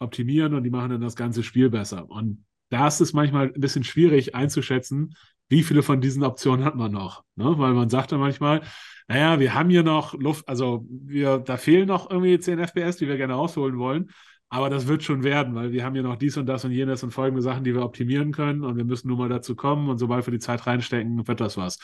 optimieren 0.00 0.54
und 0.54 0.64
die 0.64 0.70
machen 0.70 0.90
dann 0.90 1.00
das 1.00 1.16
ganze 1.16 1.42
Spiel 1.42 1.70
besser. 1.70 2.10
Und 2.10 2.44
da 2.70 2.88
ist 2.88 3.00
es 3.00 3.12
manchmal 3.12 3.52
ein 3.54 3.60
bisschen 3.60 3.84
schwierig 3.84 4.34
einzuschätzen, 4.34 5.14
wie 5.48 5.62
viele 5.62 5.82
von 5.82 6.00
diesen 6.00 6.24
Optionen 6.24 6.64
hat 6.64 6.74
man 6.74 6.90
noch. 6.90 7.22
Ne? 7.36 7.54
Weil 7.58 7.74
man 7.74 7.88
sagt 7.88 8.10
dann 8.10 8.18
manchmal, 8.20 8.62
naja, 9.06 9.38
wir 9.38 9.54
haben 9.54 9.70
hier 9.70 9.84
noch 9.84 10.14
Luft, 10.14 10.48
also 10.48 10.84
wir, 10.90 11.38
da 11.38 11.56
fehlen 11.56 11.86
noch 11.86 12.10
irgendwie 12.10 12.38
10 12.38 12.58
FPS, 12.58 12.96
die 12.96 13.06
wir 13.06 13.16
gerne 13.16 13.34
rausholen 13.34 13.78
wollen. 13.78 14.10
Aber 14.48 14.70
das 14.70 14.86
wird 14.86 15.02
schon 15.02 15.24
werden, 15.24 15.54
weil 15.54 15.72
wir 15.72 15.84
haben 15.84 15.96
ja 15.96 16.02
noch 16.02 16.16
dies 16.16 16.36
und 16.36 16.46
das 16.46 16.64
und 16.64 16.70
jenes 16.70 17.02
und 17.02 17.10
folgende 17.10 17.42
Sachen, 17.42 17.64
die 17.64 17.74
wir 17.74 17.82
optimieren 17.82 18.32
können 18.32 18.62
und 18.64 18.76
wir 18.76 18.84
müssen 18.84 19.08
nur 19.08 19.16
mal 19.16 19.28
dazu 19.28 19.56
kommen 19.56 19.88
und 19.88 19.98
sobald 19.98 20.26
wir 20.26 20.32
die 20.32 20.38
Zeit 20.38 20.66
reinstecken, 20.66 21.26
wird 21.26 21.40
das 21.40 21.56
was. 21.56 21.78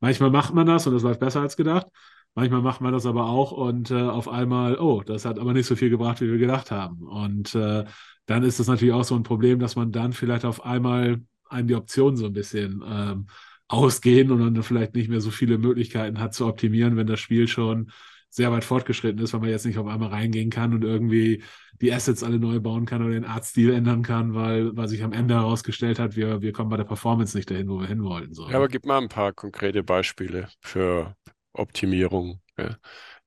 Manchmal 0.00 0.30
macht 0.30 0.52
man 0.52 0.66
das 0.66 0.86
und 0.86 0.94
es 0.94 1.02
läuft 1.02 1.20
besser 1.20 1.40
als 1.40 1.56
gedacht. 1.56 1.86
Manchmal 2.34 2.62
macht 2.62 2.80
man 2.80 2.92
das 2.92 3.06
aber 3.06 3.26
auch 3.26 3.52
und 3.52 3.90
äh, 3.90 4.00
auf 4.00 4.28
einmal, 4.28 4.78
oh, 4.78 5.02
das 5.02 5.24
hat 5.24 5.38
aber 5.38 5.52
nicht 5.52 5.66
so 5.66 5.76
viel 5.76 5.90
gebracht, 5.90 6.20
wie 6.20 6.30
wir 6.30 6.38
gedacht 6.38 6.70
haben. 6.70 7.02
Und 7.02 7.54
äh, 7.54 7.84
dann 8.26 8.42
ist 8.42 8.60
das 8.60 8.66
natürlich 8.66 8.94
auch 8.94 9.04
so 9.04 9.14
ein 9.14 9.22
Problem, 9.22 9.58
dass 9.58 9.76
man 9.76 9.92
dann 9.92 10.12
vielleicht 10.12 10.44
auf 10.44 10.64
einmal 10.64 11.22
einem 11.48 11.68
die 11.68 11.74
Optionen 11.74 12.16
so 12.16 12.26
ein 12.26 12.32
bisschen 12.32 12.82
ähm, 12.86 13.26
ausgehen 13.68 14.30
und 14.30 14.40
dann 14.40 14.62
vielleicht 14.62 14.94
nicht 14.94 15.08
mehr 15.08 15.20
so 15.20 15.30
viele 15.30 15.58
Möglichkeiten 15.58 16.20
hat 16.20 16.34
zu 16.34 16.46
optimieren, 16.46 16.96
wenn 16.96 17.06
das 17.06 17.20
Spiel 17.20 17.48
schon 17.48 17.90
sehr 18.30 18.52
weit 18.52 18.64
fortgeschritten 18.64 19.22
ist, 19.22 19.32
weil 19.32 19.40
man 19.40 19.50
jetzt 19.50 19.66
nicht 19.66 19.78
auf 19.78 19.86
einmal 19.86 20.10
reingehen 20.10 20.50
kann 20.50 20.74
und 20.74 20.84
irgendwie 20.84 21.42
die 21.80 21.92
Assets 21.92 22.22
alle 22.22 22.38
neu 22.38 22.60
bauen 22.60 22.86
kann 22.86 23.02
oder 23.02 23.12
den 23.12 23.24
Artstil 23.24 23.72
ändern 23.72 24.02
kann, 24.02 24.34
weil, 24.34 24.76
weil 24.76 24.88
sich 24.88 25.02
am 25.02 25.12
Ende 25.12 25.34
herausgestellt 25.34 25.98
hat, 25.98 26.16
wir, 26.16 26.42
wir 26.42 26.52
kommen 26.52 26.70
bei 26.70 26.76
der 26.76 26.84
Performance 26.84 27.36
nicht 27.36 27.50
dahin, 27.50 27.68
wo 27.68 27.80
wir 27.80 27.86
hin 27.86 28.02
wollten. 28.02 28.34
So. 28.34 28.48
Ja, 28.48 28.56
aber 28.56 28.68
gib 28.68 28.84
mal 28.84 28.98
ein 28.98 29.08
paar 29.08 29.32
konkrete 29.32 29.82
Beispiele 29.82 30.48
für 30.60 31.14
Optimierung. 31.52 32.40
Ja. 32.56 32.68
Du 32.68 32.76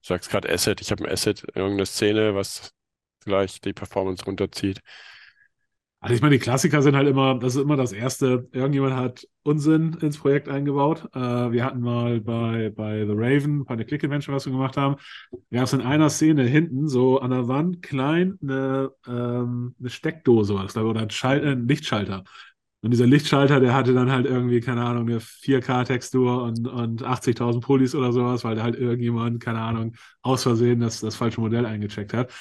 sagst 0.02 0.30
gerade 0.30 0.52
Asset, 0.52 0.82
ich 0.82 0.92
habe 0.92 1.06
ein 1.06 1.12
Asset, 1.12 1.44
irgendeine 1.56 1.86
Szene, 1.86 2.36
was 2.36 2.72
vielleicht 3.24 3.66
die 3.66 3.74
Performance 3.74 4.26
runterzieht. 4.26 4.80
Also 6.04 6.16
ich 6.16 6.22
meine, 6.24 6.34
die 6.34 6.40
Klassiker 6.40 6.82
sind 6.82 6.96
halt 6.96 7.08
immer, 7.08 7.38
das 7.38 7.56
ist 7.56 7.62
immer 7.62 7.78
das 7.78 7.92
Erste. 7.92 8.48
Irgendjemand 8.54 8.96
hat 8.96 9.28
Unsinn 9.44 9.94
ins 10.02 10.18
Projekt 10.18 10.50
eingebaut. 10.50 11.08
Äh, 11.14 11.20
wir 11.52 11.64
hatten 11.64 11.80
mal 11.80 12.20
bei, 12.22 12.72
bei 12.76 13.06
The 13.06 13.14
Raven, 13.16 13.66
bei 13.66 13.76
der 13.76 13.86
Click 13.86 14.04
Adventure, 14.04 14.36
was 14.36 14.48
wir 14.48 14.52
gemacht 14.52 14.78
haben, 14.78 14.96
gab 15.52 15.64
es 15.66 15.74
in 15.74 15.82
einer 15.82 16.10
Szene 16.10 16.44
hinten 16.44 16.88
so 16.88 17.20
an 17.20 17.30
der 17.30 17.48
Wand 17.48 17.84
klein 17.84 18.40
eine, 18.42 18.92
ähm, 19.08 19.76
eine 19.80 19.90
Steckdose 19.92 20.56
was 20.56 20.74
da, 20.74 20.82
oder 20.82 21.02
ein, 21.02 21.12
Schal 21.12 21.44
äh, 21.44 21.52
ein 21.52 21.68
Lichtschalter. 21.68 22.24
Und 22.82 22.90
dieser 22.90 23.06
Lichtschalter, 23.06 23.60
der 23.60 23.76
hatte 23.76 23.94
dann 23.94 24.12
halt 24.12 24.26
irgendwie, 24.26 24.60
keine 24.60 24.84
Ahnung, 24.84 25.08
eine 25.08 25.20
4K-Textur 25.20 26.42
und, 26.42 26.68
und 26.68 27.04
80.000 27.04 27.62
Polis 27.62 27.94
oder 27.94 28.12
sowas, 28.12 28.44
weil 28.44 28.56
da 28.56 28.64
halt 28.64 28.76
irgendjemand, 28.76 29.40
keine 29.40 29.60
Ahnung, 29.60 29.94
aus 30.24 30.42
Versehen 30.42 30.80
das, 30.80 31.00
das 31.00 31.16
falsche 31.16 31.42
Modell 31.42 31.68
eingecheckt 31.68 32.12
hat. 32.16 32.32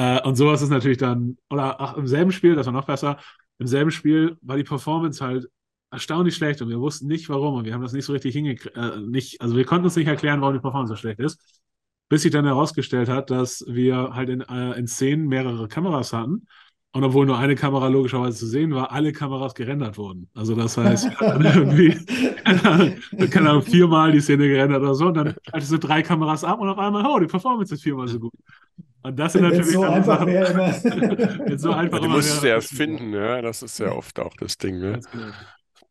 Äh, 0.00 0.22
und 0.26 0.34
sowas 0.36 0.62
ist 0.62 0.70
natürlich 0.70 0.96
dann, 0.96 1.36
oder 1.50 1.78
ach, 1.78 1.96
im 1.98 2.06
selben 2.06 2.32
Spiel, 2.32 2.54
das 2.54 2.64
war 2.64 2.72
noch 2.72 2.86
besser, 2.86 3.18
im 3.58 3.66
selben 3.66 3.90
Spiel 3.90 4.38
war 4.40 4.56
die 4.56 4.64
Performance 4.64 5.22
halt 5.22 5.46
erstaunlich 5.90 6.34
schlecht 6.36 6.62
und 6.62 6.70
wir 6.70 6.80
wussten 6.80 7.06
nicht 7.06 7.28
warum 7.28 7.54
und 7.56 7.66
wir 7.66 7.74
haben 7.74 7.82
das 7.82 7.92
nicht 7.92 8.06
so 8.06 8.14
richtig 8.14 8.34
hingekriegt, 8.34 8.74
äh, 8.76 8.98
nicht, 9.00 9.42
also 9.42 9.56
wir 9.56 9.66
konnten 9.66 9.84
uns 9.84 9.96
nicht 9.96 10.06
erklären, 10.06 10.40
warum 10.40 10.54
die 10.54 10.60
Performance 10.60 10.94
so 10.94 10.96
schlecht 10.96 11.20
ist, 11.20 11.62
bis 12.08 12.22
sich 12.22 12.32
dann 12.32 12.46
herausgestellt 12.46 13.10
hat, 13.10 13.28
dass 13.30 13.62
wir 13.68 14.14
halt 14.14 14.30
in, 14.30 14.40
äh, 14.40 14.78
in 14.78 14.86
Szenen 14.86 15.28
mehrere 15.28 15.68
Kameras 15.68 16.14
hatten 16.14 16.46
und 16.92 17.04
obwohl 17.04 17.26
nur 17.26 17.38
eine 17.38 17.54
Kamera 17.54 17.88
logischerweise 17.88 18.38
zu 18.38 18.46
sehen 18.46 18.74
war, 18.74 18.90
alle 18.90 19.12
Kameras 19.12 19.54
gerendert 19.54 19.96
wurden. 19.96 20.28
Also 20.34 20.54
das 20.54 20.76
heißt, 20.76 21.08
irgendwie, 21.20 21.96
keine 23.30 23.50
Ahnung, 23.50 23.62
viermal 23.62 24.12
die 24.12 24.20
Szene 24.20 24.48
gerendert 24.48 24.82
oder 24.82 24.94
so 24.94 25.06
und 25.06 25.14
dann 25.14 25.34
schaltest 25.48 25.72
du 25.72 25.78
drei 25.78 26.02
Kameras 26.02 26.42
ab 26.42 26.60
und 26.60 26.68
auf 26.68 26.78
einmal, 26.78 27.06
oh, 27.06 27.18
die 27.20 27.26
Performance 27.26 27.74
ist 27.74 27.82
viermal 27.82 28.08
so 28.08 28.18
gut. 28.18 28.32
Und 29.02 29.18
das 29.18 29.32
sind 29.32 29.42
natürlich 29.42 29.72
so 29.72 29.82
einfach 29.82 30.18
Sachen, 30.18 30.26
wäre 30.28 30.54
wenn 30.56 31.58
so 31.58 31.70
einfach 31.72 31.98
Ja, 31.98 32.00
du 32.00 32.06
immer 32.06 32.16
musst 32.16 32.36
es 32.36 32.44
erst 32.44 32.74
finden, 32.74 33.12
ja. 33.14 33.40
Das 33.40 33.62
ist 33.62 33.78
ja 33.78 33.92
oft 33.92 34.18
auch 34.18 34.34
das 34.36 34.58
Ding, 34.58 34.78
ne? 34.78 35.00
Genau. 35.12 35.32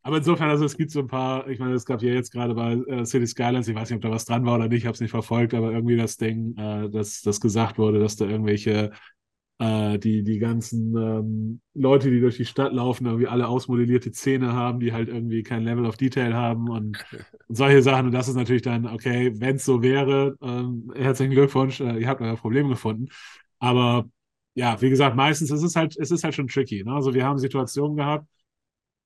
Aber 0.02 0.18
insofern, 0.18 0.50
also 0.50 0.66
es 0.66 0.78
gibt 0.78 0.92
so 0.92 1.00
ein 1.00 1.08
paar, 1.08 1.48
ich 1.50 1.60
meine, 1.60 1.74
es 1.74 1.86
gab 1.86 2.02
ja 2.02 2.14
jetzt 2.14 2.32
gerade 2.32 2.54
bei 2.54 2.74
äh, 2.74 3.06
City 3.06 3.28
Skylines, 3.28 3.68
ich 3.68 3.76
weiß 3.76 3.90
nicht, 3.90 3.98
ob 3.98 4.02
da 4.02 4.12
was 4.12 4.26
dran 4.26 4.46
war 4.46 4.56
oder 4.56 4.68
nicht, 4.68 4.80
ich 4.80 4.86
habe 4.86 4.94
es 4.94 5.02
nicht 5.02 5.12
verfolgt, 5.12 5.54
aber 5.54 5.72
irgendwie 5.72 5.98
das 5.98 6.18
Ding, 6.18 6.56
äh, 6.58 6.90
dass, 6.90 7.22
dass 7.22 7.42
gesagt 7.42 7.78
wurde, 7.78 8.00
dass 8.00 8.16
da 8.16 8.26
irgendwelche, 8.26 8.92
äh, 9.60 10.00
die, 10.00 10.24
die 10.24 10.40
ganzen 10.40 10.96
ähm, 10.96 11.62
Leute, 11.74 12.10
die 12.10 12.22
durch 12.22 12.38
die 12.38 12.46
Stadt 12.46 12.74
laufen, 12.74 13.06
irgendwie 13.06 13.28
alle 13.28 13.48
ausmodellierte 13.48 14.12
Zähne 14.12 14.54
haben, 14.54 14.80
die 14.80 14.94
halt 14.94 15.10
irgendwie 15.10 15.44
kein 15.44 15.64
Level 15.64 15.86
of 15.86 15.98
Detail 15.98 16.34
haben 16.34 16.70
und, 16.70 17.06
und 17.12 17.26
solche 17.50 17.82
Sachen. 17.82 18.08
Und 18.08 18.14
das 18.14 18.30
ist 18.30 18.36
natürlich 18.36 18.62
dann, 18.62 18.88
okay, 18.88 19.34
wenn 19.36 19.58
es 19.58 19.66
so 19.66 19.82
wäre, 19.84 20.38
ähm, 20.42 20.92
herzlichen 20.96 21.34
Glückwunsch, 21.34 21.82
äh, 21.82 22.00
ihr 22.00 22.08
habt 22.08 22.22
euer 22.22 22.38
Problem 22.38 22.70
gefunden. 22.70 23.10
Aber 23.60 24.10
ja, 24.56 24.82
wie 24.82 24.90
gesagt, 24.90 25.16
meistens 25.16 25.52
ist 25.52 25.64
es 25.64 25.76
halt, 25.76 25.98
es 25.98 26.12
ist 26.12 26.24
halt 26.24 26.36
schon 26.36 26.48
tricky. 26.48 26.84
Ne? 26.84 26.94
Also 26.94 27.14
wir 27.14 27.26
haben 27.26 27.38
Situationen 27.38 27.98
gehabt, 27.98 28.26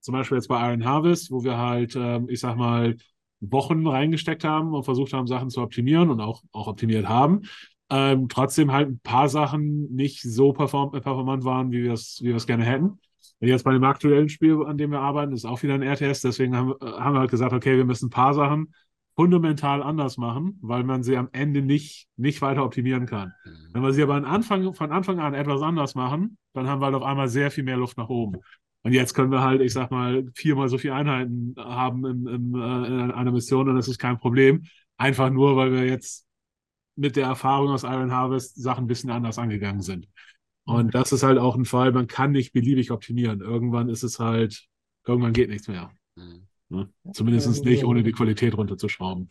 zum 0.02 0.13
Beispiel 0.13 0.38
jetzt 0.38 0.48
bei 0.48 0.70
Iron 0.70 0.86
Harvest, 0.86 1.32
wo 1.32 1.44
wir 1.44 1.58
halt, 1.58 1.96
ähm, 1.96 2.28
ich 2.30 2.39
sag 2.39 2.58
mal, 2.58 2.96
Wochen 3.39 3.86
reingesteckt 3.88 4.44
haben 4.44 4.74
und 4.74 4.84
versucht 4.84 5.13
haben, 5.13 5.28
Sachen 5.28 5.50
zu 5.50 5.62
optimieren 5.62 6.10
und 6.10 6.22
auch, 6.22 6.44
auch 6.52 6.68
optimiert 6.68 7.08
haben. 7.08 7.42
Ähm, 7.89 8.28
trotzdem 8.30 8.72
halt 8.72 8.89
ein 8.89 9.00
paar 9.00 9.30
Sachen 9.30 9.93
nicht 9.93 10.22
so 10.22 10.54
perform 10.54 10.91
performant 10.91 11.43
waren, 11.43 11.72
wie 11.72 11.84
wir 11.84 11.93
es 11.93 12.19
wie 12.24 12.34
gerne 12.46 12.63
hätten. 12.63 13.00
Und 13.39 13.48
jetzt 13.48 13.63
bei 13.63 13.74
dem 13.74 13.84
aktuellen 13.84 14.30
Spiel, 14.30 14.65
an 14.65 14.78
dem 14.78 14.91
wir 14.91 15.02
arbeiten, 15.02 15.34
ist 15.34 15.46
auch 15.46 15.62
wieder 15.63 15.74
ein 15.74 15.84
RTS. 15.84 16.22
Deswegen 16.22 16.56
haben, 16.56 16.74
äh, 16.82 16.86
haben 16.86 17.13
wir 17.13 17.19
halt 17.19 17.32
gesagt, 17.32 17.54
okay, 17.54 17.78
wir 17.78 17.86
müssen 17.86 18.08
ein 18.08 18.12
paar 18.12 18.34
Sachen 18.34 18.74
fundamental 19.15 19.84
anders 19.84 20.17
machen, 20.17 20.58
weil 20.62 20.84
man 20.84 21.04
sie 21.04 21.17
am 21.17 21.30
Ende 21.34 21.62
nicht, 21.62 22.08
nicht 22.17 22.41
weiter 22.41 22.63
optimieren 22.63 23.06
kann. 23.06 23.34
Mhm. 23.46 23.69
Wenn 23.74 23.84
wir 23.84 23.93
sie 23.93 24.02
aber 24.02 24.15
an 24.15 24.26
Anfang, 24.26 24.74
von 24.74 24.91
Anfang 24.91 25.19
an 25.19 25.34
etwas 25.34 25.62
anders 25.62 25.93
machen, 25.93 26.38
dann 26.54 26.67
haben 26.67 26.82
wir 26.82 26.86
halt 26.86 26.96
auf 26.96 27.04
einmal 27.04 27.28
sehr 27.28 27.52
viel 27.52 27.63
mehr 27.63 27.78
Luft 27.78 27.98
nach 27.98 28.10
oben. 28.10 28.39
Und 28.84 28.91
jetzt 28.91 29.13
können 29.13 29.32
wir 29.32 29.41
halt, 29.41 29.62
ich 29.62 29.74
sag 29.74 29.91
mal, 29.91 30.26
viermal 30.36 30.67
so 30.67 30.78
viele 30.78 30.96
Einheiten 30.96 31.56
haben 31.58 32.06
im, 32.06 32.28
im, 32.28 32.56
äh, 32.56 32.88
in 32.88 33.12
einer 33.12 33.32
Mission 33.32 33.69
und 33.69 33.76
das 33.76 33.88
ist 33.88 34.00
kein 34.00 34.17
Problem. 34.17 34.63
Einfach 34.98 35.30
nur, 35.30 35.56
weil 35.56 35.72
wir 35.72 35.86
jetzt 35.86 36.26
mit 36.95 37.15
der 37.15 37.27
Erfahrung 37.27 37.69
aus 37.69 37.84
Iron 37.84 38.12
Harvest 38.12 38.62
Sachen 38.62 38.86
ein 38.86 38.88
bisschen 38.88 39.10
anders 39.10 39.39
angegangen 39.39 39.82
sind. 39.82 40.08
Und 40.65 40.95
das 40.95 41.12
ist 41.12 41.23
halt 41.23 41.39
auch 41.39 41.56
ein 41.56 41.65
Fall, 41.65 41.91
man 41.91 42.08
kann 42.08 42.32
nicht 42.32 42.53
beliebig 42.53 42.91
optimieren. 42.91 43.41
Irgendwann 43.41 43.89
ist 43.89 44.03
es 44.03 44.19
halt, 44.19 44.65
irgendwann 45.06 45.34
geht 45.34 45.49
nichts 45.49 45.67
mehr. 45.67 45.91
Mhm. 46.15 46.47
Ne? 46.69 46.89
Zumindest 47.12 47.65
nicht, 47.65 47.84
ohne 47.84 48.03
die 48.03 48.13
Qualität 48.13 48.58
runterzuschrauben. 48.58 49.29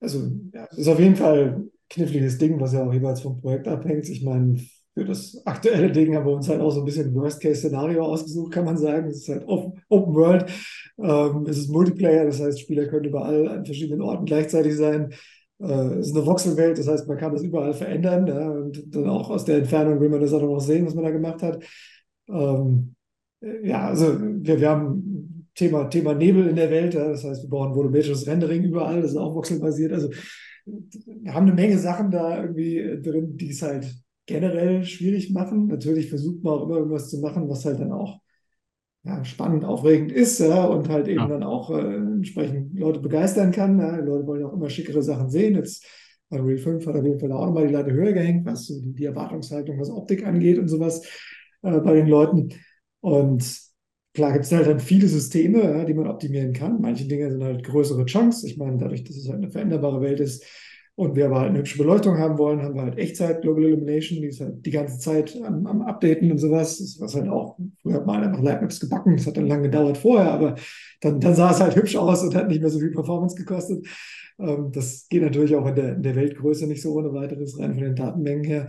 Also, 0.00 0.30
ja, 0.52 0.64
ist 0.64 0.88
auf 0.88 1.00
jeden 1.00 1.16
Fall 1.16 1.54
ein 1.56 1.70
kniffliges 1.90 2.38
Ding, 2.38 2.60
was 2.60 2.72
ja 2.72 2.84
auch 2.84 2.92
jeweils 2.92 3.20
vom 3.20 3.40
Projekt 3.40 3.66
abhängt. 3.66 4.08
Ich 4.08 4.22
meine, 4.22 4.58
für 4.94 5.04
das 5.04 5.44
aktuelle 5.44 5.90
Ding 5.90 6.14
haben 6.14 6.26
wir 6.26 6.32
uns 6.32 6.48
halt 6.48 6.60
auch 6.60 6.70
so 6.70 6.80
ein 6.80 6.84
bisschen 6.84 7.08
ein 7.08 7.14
Worst-Case-Szenario 7.14 8.04
ausgesucht, 8.04 8.52
kann 8.52 8.64
man 8.64 8.76
sagen. 8.76 9.08
Es 9.08 9.18
ist 9.18 9.28
halt 9.28 9.46
Open, 9.48 9.82
Open 9.88 10.14
World, 10.14 10.50
ähm, 10.98 11.46
es 11.48 11.58
ist 11.58 11.70
Multiplayer, 11.70 12.24
das 12.26 12.40
heißt, 12.40 12.60
Spieler 12.60 12.86
können 12.86 13.06
überall 13.06 13.48
an 13.48 13.64
verschiedenen 13.64 14.02
Orten 14.02 14.24
gleichzeitig 14.24 14.76
sein. 14.76 15.12
Äh, 15.64 15.98
es 15.98 16.08
ist 16.08 16.16
eine 16.16 16.26
Voxelwelt, 16.26 16.78
das 16.78 16.88
heißt, 16.88 17.08
man 17.08 17.16
kann 17.16 17.32
das 17.32 17.42
überall 17.42 17.74
verändern. 17.74 18.26
Ja, 18.26 18.50
und 18.50 18.94
dann 18.94 19.08
auch 19.08 19.30
aus 19.30 19.44
der 19.44 19.58
Entfernung 19.58 20.00
will 20.00 20.08
man 20.08 20.20
das 20.20 20.32
auch 20.32 20.42
noch 20.42 20.60
sehen, 20.60 20.86
was 20.86 20.94
man 20.94 21.04
da 21.04 21.10
gemacht 21.10 21.42
hat. 21.42 21.62
Ähm, 22.28 22.94
ja, 23.62 23.88
also 23.88 24.18
wir, 24.20 24.60
wir 24.60 24.70
haben 24.70 25.48
Thema, 25.54 25.84
Thema 25.88 26.14
Nebel 26.14 26.48
in 26.48 26.56
der 26.56 26.70
Welt, 26.70 26.94
ja, 26.94 27.08
das 27.08 27.24
heißt, 27.24 27.44
wir 27.44 27.50
brauchen 27.50 27.74
volumetrisches 27.74 28.26
Rendering 28.26 28.64
überall, 28.64 29.02
das 29.02 29.12
ist 29.12 29.16
auch 29.16 29.34
voxelbasiert. 29.34 29.92
Also 29.92 30.10
wir 30.64 31.34
haben 31.34 31.46
eine 31.46 31.54
Menge 31.54 31.78
Sachen 31.78 32.10
da 32.10 32.42
irgendwie 32.42 33.00
drin, 33.02 33.36
die 33.36 33.50
es 33.50 33.62
halt 33.62 33.86
generell 34.26 34.84
schwierig 34.84 35.30
machen. 35.30 35.66
Natürlich 35.66 36.08
versucht 36.08 36.42
man 36.42 36.54
auch 36.54 36.62
immer 36.64 36.78
irgendwas 36.78 37.10
zu 37.10 37.20
machen, 37.20 37.48
was 37.48 37.64
halt 37.64 37.80
dann 37.80 37.92
auch 37.92 38.18
ja, 39.04 39.24
spannend, 39.24 39.64
aufregend 39.64 40.12
ist 40.12 40.38
ja, 40.40 40.64
und 40.64 40.88
halt 40.88 41.08
eben 41.08 41.18
Ja. 41.20 41.28
dann 41.28 41.42
auch 41.42 41.70
äh, 41.70 41.96
entsprechend 41.96 42.78
Leute 42.78 43.00
begeistern 43.00 43.52
kann. 43.52 43.78
Ja. 43.78 43.96
Die 44.00 44.06
Leute 44.06 44.26
wollen 44.26 44.44
auch 44.44 44.54
immer 44.54 44.70
schickere 44.70 45.02
Sachen 45.02 45.28
sehen. 45.28 45.54
Jetzt 45.56 45.84
bei 46.30 46.40
Unreal 46.40 46.58
5 46.58 46.86
hat 46.86 46.96
auf 46.96 47.04
jeden 47.04 47.20
Fall 47.20 47.32
auch 47.32 47.46
nochmal 47.46 47.66
die 47.66 47.72
Latte 47.72 47.92
höher 47.92 48.12
gehängt, 48.12 48.46
was 48.46 48.66
so 48.66 48.80
die, 48.80 48.94
die 48.94 49.04
Erwartungshaltung, 49.04 49.78
was 49.78 49.90
Optik 49.90 50.26
angeht 50.26 50.58
und 50.58 50.68
sowas 50.68 51.02
äh, 51.62 51.78
bei 51.80 51.94
den 51.94 52.06
Leuten. 52.06 52.48
Und 53.00 53.44
klar 54.14 54.32
gibt 54.32 54.46
es 54.46 54.52
halt 54.52 54.66
dann 54.66 54.80
viele 54.80 55.06
Systeme, 55.08 55.62
ja, 55.62 55.84
die 55.84 55.94
man 55.94 56.06
optimieren 56.08 56.54
kann. 56.54 56.80
Manche 56.80 57.06
Dinge 57.06 57.30
sind 57.30 57.44
halt 57.44 57.62
größere 57.64 58.06
Chunks. 58.06 58.42
Ich 58.44 58.56
meine, 58.56 58.78
dadurch, 58.78 59.04
dass 59.04 59.16
es 59.16 59.28
halt 59.28 59.38
eine 59.42 59.50
veränderbare 59.50 60.00
Welt 60.00 60.20
ist, 60.20 60.44
Und 60.96 61.16
wir 61.16 61.26
aber 61.26 61.40
halt 61.40 61.48
eine 61.50 61.58
hübsche 61.58 61.76
Beleuchtung 61.76 62.18
haben 62.18 62.38
wollen, 62.38 62.62
haben 62.62 62.76
wir 62.76 62.82
halt 62.82 62.98
Echtzeit 62.98 63.42
Global 63.42 63.64
Illumination, 63.64 64.20
die 64.20 64.28
ist 64.28 64.40
halt 64.40 64.64
die 64.64 64.70
ganze 64.70 64.98
Zeit 65.00 65.36
am, 65.44 65.66
am 65.66 65.82
Updaten 65.82 66.30
und 66.30 66.38
sowas. 66.38 66.78
Das, 66.78 67.00
was 67.00 67.16
halt 67.16 67.28
auch, 67.28 67.58
früher 67.82 67.94
hat 67.94 68.06
man 68.06 68.22
einfach 68.22 68.40
Lightmaps 68.40 68.78
gebacken, 68.78 69.16
das 69.16 69.26
hat 69.26 69.36
dann 69.36 69.48
lange 69.48 69.64
gedauert 69.64 69.98
vorher, 69.98 70.30
aber 70.30 70.54
dann, 71.00 71.18
dann 71.18 71.34
sah 71.34 71.50
es 71.50 71.60
halt 71.60 71.74
hübsch 71.74 71.96
aus 71.96 72.22
und 72.22 72.36
hat 72.36 72.48
nicht 72.48 72.60
mehr 72.60 72.70
so 72.70 72.78
viel 72.78 72.92
Performance 72.92 73.34
gekostet. 73.34 73.84
Ähm, 74.38 74.70
das 74.72 75.08
geht 75.08 75.22
natürlich 75.22 75.56
auch 75.56 75.66
in 75.66 75.74
der, 75.74 75.96
in 75.96 76.02
der 76.02 76.14
Weltgröße 76.14 76.68
nicht 76.68 76.82
so 76.82 76.94
ohne 76.94 77.12
weiteres 77.12 77.58
rein 77.58 77.74
von 77.74 77.82
den 77.82 77.96
Datenmengen 77.96 78.44
her. 78.44 78.68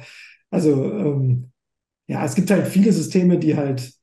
Also 0.49 0.83
ähm, 0.83 1.51
ja, 2.07 2.25
es 2.25 2.35
gibt 2.35 2.49
halt 2.49 2.67
viele 2.67 2.91
Systeme, 2.91 3.37
die 3.37 3.55
halt 3.55 3.93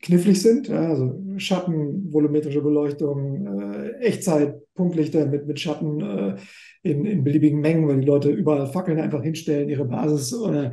knifflig 0.00 0.40
sind. 0.40 0.68
Ja, 0.68 0.88
also 0.88 1.14
Schatten, 1.36 2.12
volumetrische 2.12 2.62
Beleuchtung, 2.62 3.60
äh, 3.60 3.90
Echtzeit, 4.00 4.56
Punktlichter 4.74 5.26
mit, 5.26 5.46
mit 5.46 5.58
Schatten 5.60 6.00
äh, 6.00 6.36
in, 6.82 7.04
in 7.04 7.24
beliebigen 7.24 7.60
Mengen, 7.60 7.88
weil 7.88 8.00
die 8.00 8.06
Leute 8.06 8.30
überall 8.30 8.66
Fackeln 8.66 9.00
einfach 9.00 9.22
hinstellen, 9.22 9.68
ihre 9.68 9.84
Basis 9.84 10.34
oder 10.34 10.72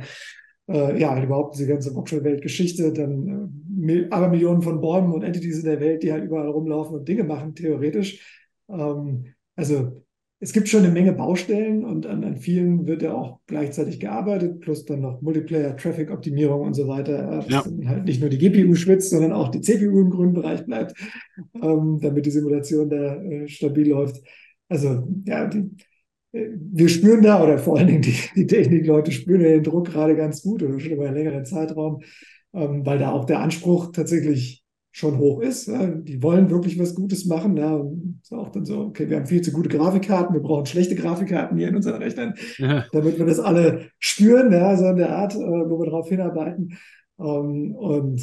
äh, 0.68 1.00
ja, 1.00 1.22
überhaupt 1.22 1.56
diese 1.56 1.68
ganze 1.68 1.94
Voxel-Welt-Geschichte, 1.94 2.92
dann 2.92 3.52
äh, 3.88 4.06
aber 4.10 4.28
Millionen 4.28 4.62
von 4.62 4.80
Bäumen 4.80 5.12
und 5.12 5.22
Entities 5.22 5.58
in 5.58 5.66
der 5.66 5.80
Welt, 5.80 6.02
die 6.02 6.12
halt 6.12 6.24
überall 6.24 6.48
rumlaufen 6.48 6.96
und 6.96 7.08
Dinge 7.08 7.24
machen, 7.24 7.54
theoretisch. 7.54 8.48
Ähm, 8.68 9.26
also 9.54 10.04
es 10.38 10.52
gibt 10.52 10.68
schon 10.68 10.84
eine 10.84 10.92
Menge 10.92 11.12
Baustellen 11.12 11.84
und 11.84 12.06
an, 12.06 12.22
an 12.22 12.36
vielen 12.36 12.86
wird 12.86 13.02
ja 13.02 13.14
auch 13.14 13.40
gleichzeitig 13.46 14.00
gearbeitet, 14.00 14.60
plus 14.60 14.84
dann 14.84 15.00
noch 15.00 15.22
Multiplayer, 15.22 15.76
Traffic-Optimierung 15.76 16.60
und 16.60 16.74
so 16.74 16.88
weiter, 16.88 17.30
dass 17.30 17.48
ja. 17.48 17.62
dann 17.62 17.88
halt 17.88 18.04
nicht 18.04 18.20
nur 18.20 18.28
die 18.28 18.38
GPU 18.38 18.74
schwitzt, 18.74 19.10
sondern 19.10 19.32
auch 19.32 19.48
die 19.48 19.62
CPU 19.62 20.00
im 20.00 20.10
grünen 20.10 20.34
Bereich 20.34 20.66
bleibt, 20.66 20.94
ähm, 21.62 21.98
damit 22.02 22.26
die 22.26 22.30
Simulation 22.30 22.90
da 22.90 23.16
äh, 23.16 23.48
stabil 23.48 23.88
läuft. 23.88 24.22
Also 24.68 25.08
ja, 25.24 25.46
die, 25.46 25.70
äh, 26.32 26.50
wir 26.54 26.90
spüren 26.90 27.22
da, 27.22 27.42
oder 27.42 27.58
vor 27.58 27.78
allen 27.78 27.86
Dingen 27.86 28.02
die, 28.02 28.16
die 28.34 28.46
Technikleute 28.46 29.12
spüren 29.12 29.40
ja 29.40 29.48
den 29.48 29.62
Druck 29.62 29.86
gerade 29.86 30.16
ganz 30.16 30.42
gut 30.42 30.62
oder 30.62 30.78
schon 30.78 30.92
über 30.92 31.06
einen 31.06 31.16
längeren 31.16 31.46
Zeitraum, 31.46 32.02
ähm, 32.52 32.84
weil 32.84 32.98
da 32.98 33.12
auch 33.12 33.24
der 33.24 33.40
Anspruch 33.40 33.90
tatsächlich 33.90 34.65
schon 34.96 35.18
hoch 35.18 35.42
ist. 35.42 35.66
Ja, 35.68 35.86
die 35.86 36.22
wollen 36.22 36.48
wirklich 36.48 36.78
was 36.78 36.94
Gutes 36.94 37.26
machen. 37.26 37.58
Ja, 37.58 37.84
ist 38.22 38.32
auch 38.32 38.48
dann 38.48 38.64
so, 38.64 38.80
okay, 38.80 39.10
wir 39.10 39.18
haben 39.18 39.26
viel 39.26 39.42
zu 39.42 39.52
gute 39.52 39.68
Grafikkarten, 39.68 40.34
wir 40.34 40.40
brauchen 40.40 40.64
schlechte 40.64 40.94
Grafikkarten 40.94 41.58
hier 41.58 41.68
in 41.68 41.76
unseren 41.76 42.00
Rechnern, 42.02 42.32
ja. 42.56 42.86
damit 42.92 43.18
wir 43.18 43.26
das 43.26 43.38
alle 43.38 43.90
spüren, 43.98 44.50
ja, 44.50 44.74
so 44.74 44.86
in 44.86 44.96
der 44.96 45.14
Art, 45.14 45.34
äh, 45.34 45.38
wo 45.38 45.78
wir 45.78 45.90
darauf 45.90 46.08
hinarbeiten. 46.08 46.78
Ähm, 47.20 47.74
und 47.74 48.22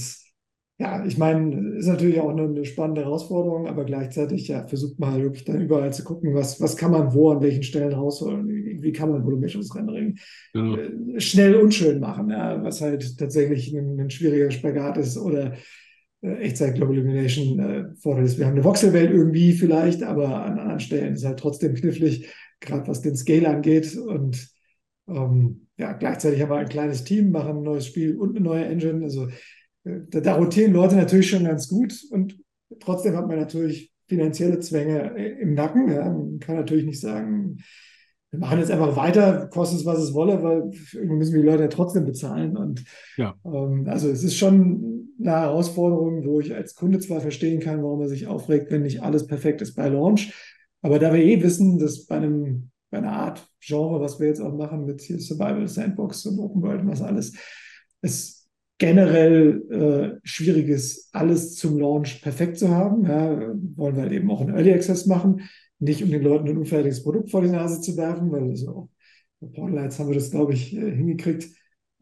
ja, 0.79 1.05
ich 1.05 1.19
meine, 1.19 1.77
ist 1.77 1.85
natürlich 1.85 2.19
auch 2.19 2.29
eine, 2.29 2.45
eine, 2.45 2.65
spannende 2.65 3.01
Herausforderung, 3.01 3.67
aber 3.67 3.85
gleichzeitig 3.85 4.47
ja, 4.47 4.65
versucht 4.67 4.99
man 4.99 5.11
halt 5.11 5.23
wirklich 5.23 5.45
dann 5.45 5.61
überall 5.61 5.93
zu 5.93 6.03
gucken, 6.03 6.33
was, 6.33 6.59
was 6.59 6.75
kann 6.75 6.89
man 6.89 7.13
wo 7.13 7.29
an 7.29 7.43
welchen 7.43 7.61
Stellen 7.61 7.93
rausholen, 7.93 8.47
wie, 8.47 8.81
wie 8.81 8.91
kann 8.91 9.11
man 9.11 9.23
volumetrisches 9.23 9.75
Rendering 9.75 10.17
ja. 10.55 10.75
Äh, 10.75 11.19
schnell 11.21 11.53
unschön 11.53 11.99
machen, 11.99 12.31
ja, 12.31 12.63
was 12.63 12.81
halt 12.81 13.19
tatsächlich 13.19 13.71
ein, 13.75 13.99
ein 13.99 14.09
schwieriger 14.09 14.49
Spagat 14.49 14.97
ist 14.97 15.19
oder 15.19 15.53
Echtzeit 16.23 16.75
Global 16.75 16.95
Illumination 16.95 17.59
äh, 17.59 17.95
fordert 17.97 18.25
ist. 18.25 18.37
Wir 18.37 18.45
haben 18.45 18.53
eine 18.53 18.63
Voxelwelt 18.63 19.11
irgendwie 19.11 19.51
vielleicht, 19.53 20.03
aber 20.03 20.43
an 20.45 20.57
anderen 20.57 20.79
Stellen 20.79 21.13
ist 21.13 21.19
es 21.19 21.25
halt 21.25 21.39
trotzdem 21.39 21.75
knifflig, 21.75 22.29
gerade 22.61 22.87
was 22.87 23.01
den 23.01 23.15
Scale 23.17 23.49
angeht. 23.49 23.97
Und 23.97 24.49
ähm, 25.07 25.67
ja, 25.77 25.91
gleichzeitig 25.93 26.41
haben 26.41 26.49
wir 26.49 26.57
ein 26.57 26.69
kleines 26.69 27.03
Team, 27.03 27.31
machen 27.31 27.57
ein 27.57 27.63
neues 27.63 27.87
Spiel 27.87 28.15
und 28.15 28.35
eine 28.35 28.45
neue 28.45 28.65
Engine. 28.65 29.03
Also 29.03 29.27
äh, 29.83 29.99
da, 30.09 30.21
da 30.21 30.35
rotieren 30.35 30.73
Leute 30.73 30.95
natürlich 30.95 31.29
schon 31.29 31.43
ganz 31.43 31.67
gut 31.67 31.93
und 32.11 32.39
trotzdem 32.79 33.17
hat 33.17 33.27
man 33.27 33.37
natürlich 33.37 33.91
finanzielle 34.07 34.59
Zwänge 34.59 35.17
äh, 35.17 35.41
im 35.41 35.55
Nacken. 35.55 35.89
Ja. 35.89 36.09
Man 36.09 36.39
kann 36.39 36.55
natürlich 36.55 36.85
nicht 36.85 37.01
sagen, 37.01 37.57
wir 38.31 38.39
machen 38.39 38.59
jetzt 38.59 38.71
einfach 38.71 38.95
weiter, 38.95 39.47
kostet 39.47 39.81
es, 39.81 39.85
was 39.85 39.99
es 39.99 40.13
wolle, 40.13 40.41
weil 40.41 40.71
irgendwie 40.93 41.17
müssen 41.17 41.33
wir 41.33 41.41
die 41.41 41.47
Leute 41.47 41.63
ja 41.63 41.69
trotzdem 41.69 42.05
bezahlen. 42.05 42.55
Und 42.55 42.83
ja. 43.17 43.35
ähm, 43.45 43.85
also 43.87 44.09
es 44.09 44.23
ist 44.23 44.37
schon 44.37 45.02
eine 45.23 45.41
Herausforderung, 45.41 46.25
wo 46.25 46.39
ich 46.39 46.53
als 46.53 46.75
Kunde 46.75 46.99
zwar 46.99 47.21
verstehen 47.21 47.59
kann, 47.59 47.83
warum 47.83 48.01
er 48.01 48.09
sich 48.09 48.27
aufregt, 48.27 48.71
wenn 48.71 48.83
nicht 48.83 49.01
alles 49.01 49.27
perfekt 49.27 49.61
ist 49.61 49.75
bei 49.75 49.87
Launch. 49.87 50.33
Aber 50.81 50.99
da 50.99 51.13
wir 51.13 51.23
eh 51.23 51.41
wissen, 51.41 51.79
dass 51.79 52.05
bei 52.05 52.17
einem 52.17 52.69
bei 52.89 52.99
einer 52.99 53.13
Art 53.13 53.47
Genre, 53.59 53.99
was 53.99 54.19
wir 54.19 54.27
jetzt 54.27 54.39
auch 54.39 54.53
machen 54.55 54.85
mit 54.85 55.01
Survival 55.01 55.67
Sandbox 55.67 56.27
und 56.27 56.37
Open 56.37 56.61
World 56.61 56.81
und 56.81 56.89
was 56.89 57.01
alles, 57.01 57.33
es 58.01 58.47
generell 58.77 59.63
äh, 59.71 60.19
schwierig 60.23 60.67
ist, 60.67 61.09
alles 61.11 61.55
zum 61.55 61.79
Launch 61.79 62.21
perfekt 62.21 62.59
zu 62.59 62.69
haben. 62.69 63.03
Ja, 63.05 63.55
wollen 63.75 63.95
wir 63.95 64.03
halt 64.03 64.11
eben 64.11 64.29
auch 64.29 64.41
einen 64.41 64.53
Early 64.53 64.73
Access 64.73 65.07
machen 65.07 65.41
nicht 65.83 66.03
um 66.03 66.11
den 66.11 66.23
Leuten 66.23 66.47
ein 66.47 66.57
unfertiges 66.57 67.03
Produkt 67.03 67.29
vor 67.29 67.41
die 67.41 67.49
Nase 67.49 67.81
zu 67.81 67.97
werfen, 67.97 68.31
weil 68.31 68.49
also 68.49 68.89
bei 69.41 69.61
haben 69.61 70.07
wir 70.07 70.15
das, 70.15 70.31
glaube 70.31 70.53
ich, 70.53 70.73
äh, 70.75 70.91
hingekriegt, 70.91 71.49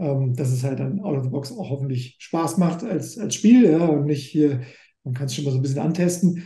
ähm, 0.02 0.34
dass 0.36 0.52
es 0.52 0.64
halt 0.64 0.80
dann 0.80 1.00
out 1.02 1.16
of 1.16 1.24
the 1.24 1.30
box 1.30 1.52
auch 1.52 1.70
hoffentlich 1.70 2.16
Spaß 2.20 2.58
macht 2.58 2.84
als, 2.84 3.20
als 3.20 3.36
Spiel 3.36 3.70
ja, 3.70 3.86
und 3.86 4.06
nicht 4.06 4.26
hier, 4.26 4.62
man 5.04 5.14
kann 5.14 5.28
es 5.28 5.36
schon 5.36 5.46
mal 5.46 5.52
so 5.52 5.58
ein 5.58 5.62
bisschen 5.62 5.80
antesten, 5.80 6.44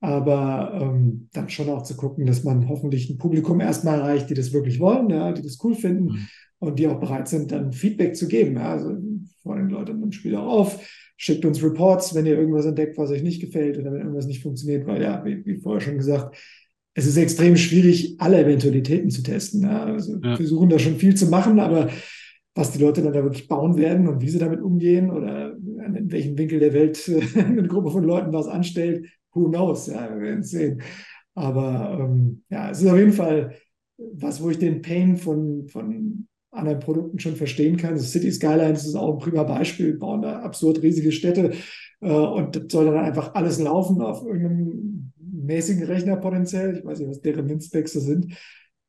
aber 0.00 0.76
ähm, 0.80 1.28
dann 1.32 1.48
schon 1.48 1.70
auch 1.70 1.84
zu 1.84 1.96
gucken, 1.96 2.26
dass 2.26 2.42
man 2.42 2.68
hoffentlich 2.68 3.08
ein 3.08 3.18
Publikum 3.18 3.60
erstmal 3.60 4.00
erreicht, 4.00 4.28
die 4.28 4.34
das 4.34 4.52
wirklich 4.52 4.80
wollen, 4.80 5.08
ja, 5.08 5.32
die 5.32 5.42
das 5.42 5.62
cool 5.62 5.76
finden 5.76 6.04
mhm. 6.04 6.26
und 6.58 6.78
die 6.80 6.88
auch 6.88 6.98
bereit 6.98 7.28
sind, 7.28 7.52
dann 7.52 7.72
Feedback 7.72 8.16
zu 8.16 8.26
geben. 8.26 8.56
Ja. 8.56 8.72
Also 8.72 8.96
vor 9.42 9.56
den 9.56 9.68
Leuten 9.68 10.02
im 10.02 10.10
Spiel 10.12 10.34
auch 10.34 10.48
auf, 10.48 11.12
schickt 11.16 11.44
uns 11.44 11.62
Reports, 11.62 12.12
wenn 12.14 12.26
ihr 12.26 12.36
irgendwas 12.36 12.66
entdeckt, 12.66 12.98
was 12.98 13.10
euch 13.10 13.22
nicht 13.22 13.40
gefällt 13.40 13.78
oder 13.78 13.92
wenn 13.92 14.00
irgendwas 14.00 14.26
nicht 14.26 14.42
funktioniert, 14.42 14.84
weil 14.86 15.00
ja, 15.00 15.24
wie, 15.24 15.46
wie 15.46 15.56
vorher 15.56 15.80
schon 15.80 15.96
gesagt, 15.96 16.36
es 16.94 17.06
ist 17.06 17.18
extrem 17.18 17.56
schwierig, 17.56 18.16
alle 18.18 18.42
Eventualitäten 18.42 19.10
zu 19.10 19.22
testen. 19.22 19.62
Ja. 19.62 19.84
Also 19.84 20.14
ja. 20.14 20.22
wir 20.22 20.36
versuchen 20.36 20.70
da 20.70 20.78
schon 20.80 20.96
viel 20.96 21.14
zu 21.14 21.26
machen, 21.26 21.60
aber 21.60 21.88
was 22.56 22.72
die 22.72 22.82
Leute 22.82 23.02
dann 23.02 23.12
da 23.12 23.22
wirklich 23.22 23.48
bauen 23.48 23.76
werden 23.76 24.08
und 24.08 24.22
wie 24.22 24.30
sie 24.30 24.38
damit 24.38 24.62
umgehen 24.62 25.10
oder 25.10 25.54
in 25.54 26.10
welchem 26.10 26.38
Winkel 26.38 26.58
der 26.58 26.72
Welt 26.72 27.08
eine 27.36 27.68
Gruppe 27.68 27.90
von 27.90 28.02
Leuten 28.02 28.32
was 28.32 28.48
anstellt, 28.48 29.06
who 29.32 29.48
knows, 29.50 29.86
ja, 29.86 30.08
wir 30.10 30.20
werden 30.20 30.40
es 30.40 30.50
sehen. 30.50 30.80
Aber 31.34 31.98
ähm, 32.00 32.42
ja, 32.48 32.70
es 32.70 32.80
ist 32.80 32.88
auf 32.88 32.96
jeden 32.96 33.12
Fall 33.12 33.54
was, 33.98 34.42
wo 34.42 34.48
ich 34.48 34.58
den 34.58 34.80
Pain 34.80 35.18
von, 35.18 35.68
von 35.68 36.26
anderen 36.50 36.80
Produkten 36.80 37.18
schon 37.18 37.36
verstehen 37.36 37.76
kann. 37.76 37.94
Das 37.94 38.10
City 38.10 38.32
Skylines 38.32 38.86
ist 38.86 38.94
auch 38.94 39.12
ein 39.12 39.18
prima 39.18 39.42
Beispiel, 39.42 39.94
bauen 39.94 40.22
da 40.22 40.40
absurd 40.40 40.82
riesige 40.82 41.12
Städte 41.12 41.52
äh, 42.00 42.10
und 42.10 42.56
das 42.56 42.64
soll 42.70 42.86
dann 42.86 42.96
einfach 42.96 43.34
alles 43.34 43.60
laufen 43.60 44.00
auf 44.00 44.24
irgendeinem 44.24 45.12
mäßigen 45.20 45.84
Rechner 45.84 46.16
potenziell. 46.16 46.78
Ich 46.78 46.84
weiß 46.86 47.00
nicht, 47.00 47.10
was 47.10 47.20
deren 47.20 47.46
Mindspecs 47.46 47.92
sind. 47.92 48.34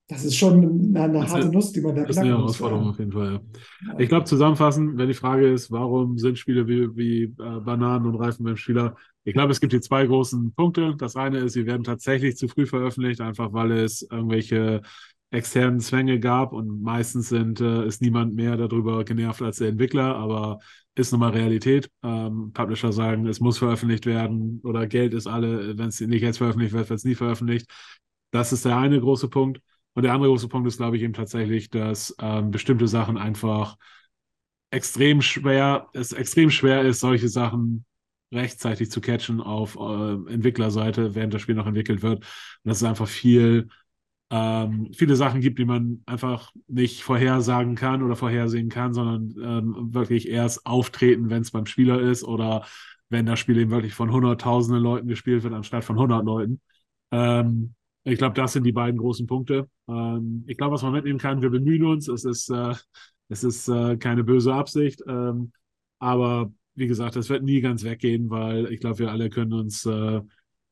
Das 0.09 0.23
ist 0.23 0.37
schon 0.37 0.95
eine, 0.95 1.03
eine 1.03 1.29
harte 1.29 1.49
Nuss, 1.49 1.73
die 1.73 1.81
man 1.81 1.95
da 1.95 2.03
knacken 2.03 2.07
Das 2.07 2.15
ist 2.15 2.21
eine 2.21 2.37
Herausforderung 2.37 2.85
muss, 2.85 2.93
auf 2.93 2.99
jeden 2.99 3.11
Fall. 3.11 3.41
Ja. 3.87 3.99
Ich 3.99 4.07
glaube, 4.07 4.23
zusammenfassend, 4.25 4.97
wenn 4.97 5.07
die 5.07 5.13
Frage 5.13 5.51
ist, 5.51 5.69
warum 5.69 6.17
sind 6.17 6.39
Spiele 6.39 6.67
wie, 6.67 6.95
wie 6.95 7.23
äh, 7.23 7.59
Bananen 7.59 8.05
und 8.05 8.15
Reifen 8.15 8.45
beim 8.45 8.55
Spieler? 8.55 8.95
Ich 9.25 9.33
glaube, 9.33 9.51
es 9.51 9.59
gibt 9.59 9.73
hier 9.73 9.81
zwei 9.81 10.05
großen 10.05 10.53
Punkte. 10.53 10.95
Das 10.97 11.17
eine 11.17 11.39
ist, 11.39 11.53
sie 11.53 11.65
werden 11.65 11.83
tatsächlich 11.83 12.37
zu 12.37 12.47
früh 12.47 12.65
veröffentlicht, 12.65 13.19
einfach 13.19 13.51
weil 13.51 13.71
es 13.71 14.01
irgendwelche 14.09 14.81
externen 15.29 15.81
Zwänge 15.81 16.19
gab 16.19 16.53
und 16.53 16.81
meistens 16.81 17.27
sind, 17.27 17.59
äh, 17.59 17.85
ist 17.85 18.01
niemand 18.01 18.33
mehr 18.33 18.55
darüber 18.55 19.03
genervt 19.03 19.41
als 19.41 19.57
der 19.57 19.67
Entwickler, 19.67 20.15
aber 20.15 20.59
ist 20.95 21.11
nun 21.11 21.19
mal 21.19 21.31
Realität. 21.31 21.89
Ähm, 22.03 22.51
Publisher 22.53 22.93
sagen, 22.93 23.27
es 23.27 23.39
muss 23.39 23.57
veröffentlicht 23.57 24.05
werden 24.05 24.61
oder 24.63 24.87
Geld 24.87 25.13
ist 25.13 25.27
alle, 25.27 25.77
wenn 25.77 25.89
es 25.89 25.99
nicht 25.99 26.21
jetzt 26.21 26.37
veröffentlicht 26.37 26.73
wird, 26.73 26.89
wird 26.89 26.97
es 26.97 27.03
nie 27.05 27.15
veröffentlicht. 27.15 27.67
Das 28.31 28.53
ist 28.53 28.65
der 28.65 28.77
eine 28.77 28.99
große 28.99 29.29
Punkt. 29.29 29.61
Und 29.97 30.03
der 30.03 30.13
andere 30.13 30.29
große 30.29 30.47
Punkt 30.47 30.67
ist, 30.67 30.77
glaube 30.77 30.95
ich, 30.95 31.01
eben 31.01 31.13
tatsächlich, 31.13 31.71
dass 31.71 32.15
ähm, 32.19 32.51
bestimmte 32.51 32.87
Sachen 32.87 33.17
einfach 33.17 33.77
extrem 34.69 35.23
schwer, 35.23 35.87
es 35.93 36.11
extrem 36.11 36.51
schwer 36.51 36.83
ist, 36.83 36.99
solche 36.99 37.27
Sachen 37.27 37.83
rechtzeitig 38.31 38.91
zu 38.91 39.01
catchen 39.01 39.41
auf 39.41 39.75
äh, 39.75 40.31
Entwicklerseite, 40.31 41.15
während 41.15 41.33
das 41.33 41.41
Spiel 41.41 41.55
noch 41.55 41.65
entwickelt 41.65 42.03
wird. 42.03 42.19
Und 42.19 42.25
das 42.63 42.77
ist 42.77 42.83
einfach 42.83 43.07
viel 43.07 43.69
ähm, 44.29 44.91
viele 44.93 45.15
Sachen 45.15 45.41
gibt, 45.41 45.57
die 45.57 45.65
man 45.65 46.03
einfach 46.05 46.51
nicht 46.67 47.01
vorhersagen 47.01 47.73
kann 47.73 48.03
oder 48.03 48.15
vorhersehen 48.15 48.69
kann, 48.69 48.93
sondern 48.93 49.33
ähm, 49.41 49.95
wirklich 49.95 50.29
erst 50.29 50.63
auftreten, 50.67 51.31
wenn 51.31 51.41
es 51.41 51.49
beim 51.49 51.65
Spieler 51.65 51.99
ist 51.99 52.23
oder 52.23 52.67
wenn 53.09 53.25
das 53.25 53.39
Spiel 53.39 53.57
eben 53.57 53.71
wirklich 53.71 53.95
von 53.95 54.11
hunderttausenden 54.11 54.83
Leuten 54.83 55.07
gespielt 55.07 55.41
wird, 55.41 55.55
anstatt 55.55 55.85
von 55.85 55.97
hundert 55.97 56.23
Leuten. 56.23 56.61
Ähm, 57.09 57.73
ich 58.11 58.17
glaube, 58.17 58.35
das 58.35 58.53
sind 58.53 58.63
die 58.63 58.71
beiden 58.71 58.99
großen 58.99 59.27
Punkte. 59.27 59.69
Ähm, 59.87 60.43
ich 60.47 60.57
glaube, 60.57 60.73
was 60.73 60.83
man 60.83 60.93
mitnehmen 60.93 61.19
kann, 61.19 61.41
wir 61.41 61.49
bemühen 61.49 61.85
uns. 61.85 62.07
Es 62.07 62.25
ist, 62.25 62.49
äh, 62.49 62.73
es 63.29 63.43
ist 63.43 63.67
äh, 63.67 63.97
keine 63.97 64.23
böse 64.23 64.53
Absicht. 64.53 65.01
Ähm, 65.07 65.51
aber 65.99 66.51
wie 66.75 66.87
gesagt, 66.87 67.15
es 67.15 67.29
wird 67.29 67.43
nie 67.43 67.61
ganz 67.61 67.83
weggehen, 67.83 68.29
weil 68.29 68.71
ich 68.71 68.79
glaube, 68.79 68.99
wir 68.99 69.11
alle 69.11 69.29
können 69.29 69.53
uns 69.53 69.85
äh, 69.85 70.21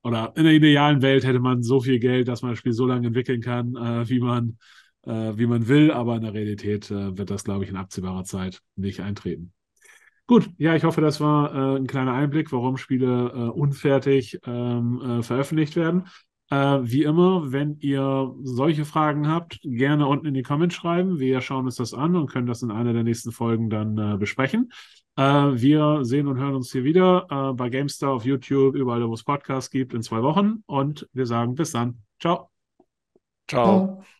oder 0.04 0.34
in 0.36 0.43
der 0.43 0.54
idealen 0.54 1.02
Welt 1.02 1.26
hätte 1.26 1.39
man 1.39 1.63
so 1.63 1.82
viel 1.82 2.00
Geld, 2.00 2.28
dass 2.28 2.43
man 2.43 2.52
das 2.52 2.60
Spiel 2.60 2.74
so 2.74 2.86
lange 2.86 3.08
entwickeln 3.08 3.41
kann, 3.41 3.76
äh, 3.76 4.08
wie 4.08 4.19
man 4.19 4.58
äh, 5.06 5.38
wie 5.38 5.48
man 5.48 5.67
will, 5.67 5.91
aber 5.91 6.15
in 6.15 6.21
der 6.21 6.34
Realität 6.34 6.89
äh, 6.91 7.17
wird 7.17 7.30
das, 7.30 7.43
glaube 7.43 7.63
ich, 7.63 7.69
in 7.69 7.76
absehbarer 7.76 8.24
Zeit 8.24 8.62
nicht 8.76 9.02
eintreten. 9.02 9.54
Gut, 10.28 10.50
ja, 10.58 10.76
ich 10.76 10.84
hoffe, 10.84 11.02
das 11.02 11.21
war 11.21 11.54
äh, 11.54 11.78
ein 11.78 11.86
kleiner 11.86 12.13
Einblick, 12.13 12.52
warum 12.52 12.78
Spiele 12.78 13.32
äh, 13.32 13.50
unfertig 13.50 14.39
ähm, 14.45 15.00
äh, 15.02 15.24
veröffentlicht 15.24 15.76
werden. 15.76 16.08
Äh, 16.49 16.79
wie 16.84 17.03
immer, 17.03 17.51
wenn 17.51 17.77
ihr 17.79 18.34
solche 18.43 18.86
Fragen 18.86 19.27
habt, 19.27 19.60
gerne 19.63 20.08
unten 20.08 20.27
in 20.27 20.34
die 20.34 20.43
Comments 20.43 20.73
schreiben. 20.73 21.19
Wir 21.19 21.41
schauen 21.41 21.65
uns 21.65 21.75
das 21.75 21.93
an 21.93 22.15
und 22.15 22.27
können 22.27 22.47
das 22.47 22.62
in 22.62 22.71
einer 22.71 22.93
der 22.93 23.03
nächsten 23.03 23.31
Folgen 23.31 23.69
dann 23.69 23.97
äh, 23.97 24.17
besprechen. 24.17 24.71
Äh, 25.17 25.23
wir 25.23 26.05
sehen 26.05 26.27
und 26.27 26.38
hören 26.38 26.55
uns 26.55 26.71
hier 26.71 26.84
wieder 26.84 27.27
äh, 27.29 27.53
bei 27.53 27.69
GameStar 27.69 28.12
auf 28.12 28.25
YouTube, 28.25 28.75
überall, 28.75 29.08
wo 29.08 29.13
es 29.13 29.23
Podcasts 29.23 29.71
gibt, 29.71 29.93
in 29.93 30.03
zwei 30.03 30.21
Wochen. 30.21 30.63
Und 30.67 31.08
wir 31.13 31.25
sagen 31.25 31.55
bis 31.55 31.71
dann. 31.71 32.03
Ciao. 32.19 32.51
Ciao. 33.47 33.97
Ja. 33.99 34.14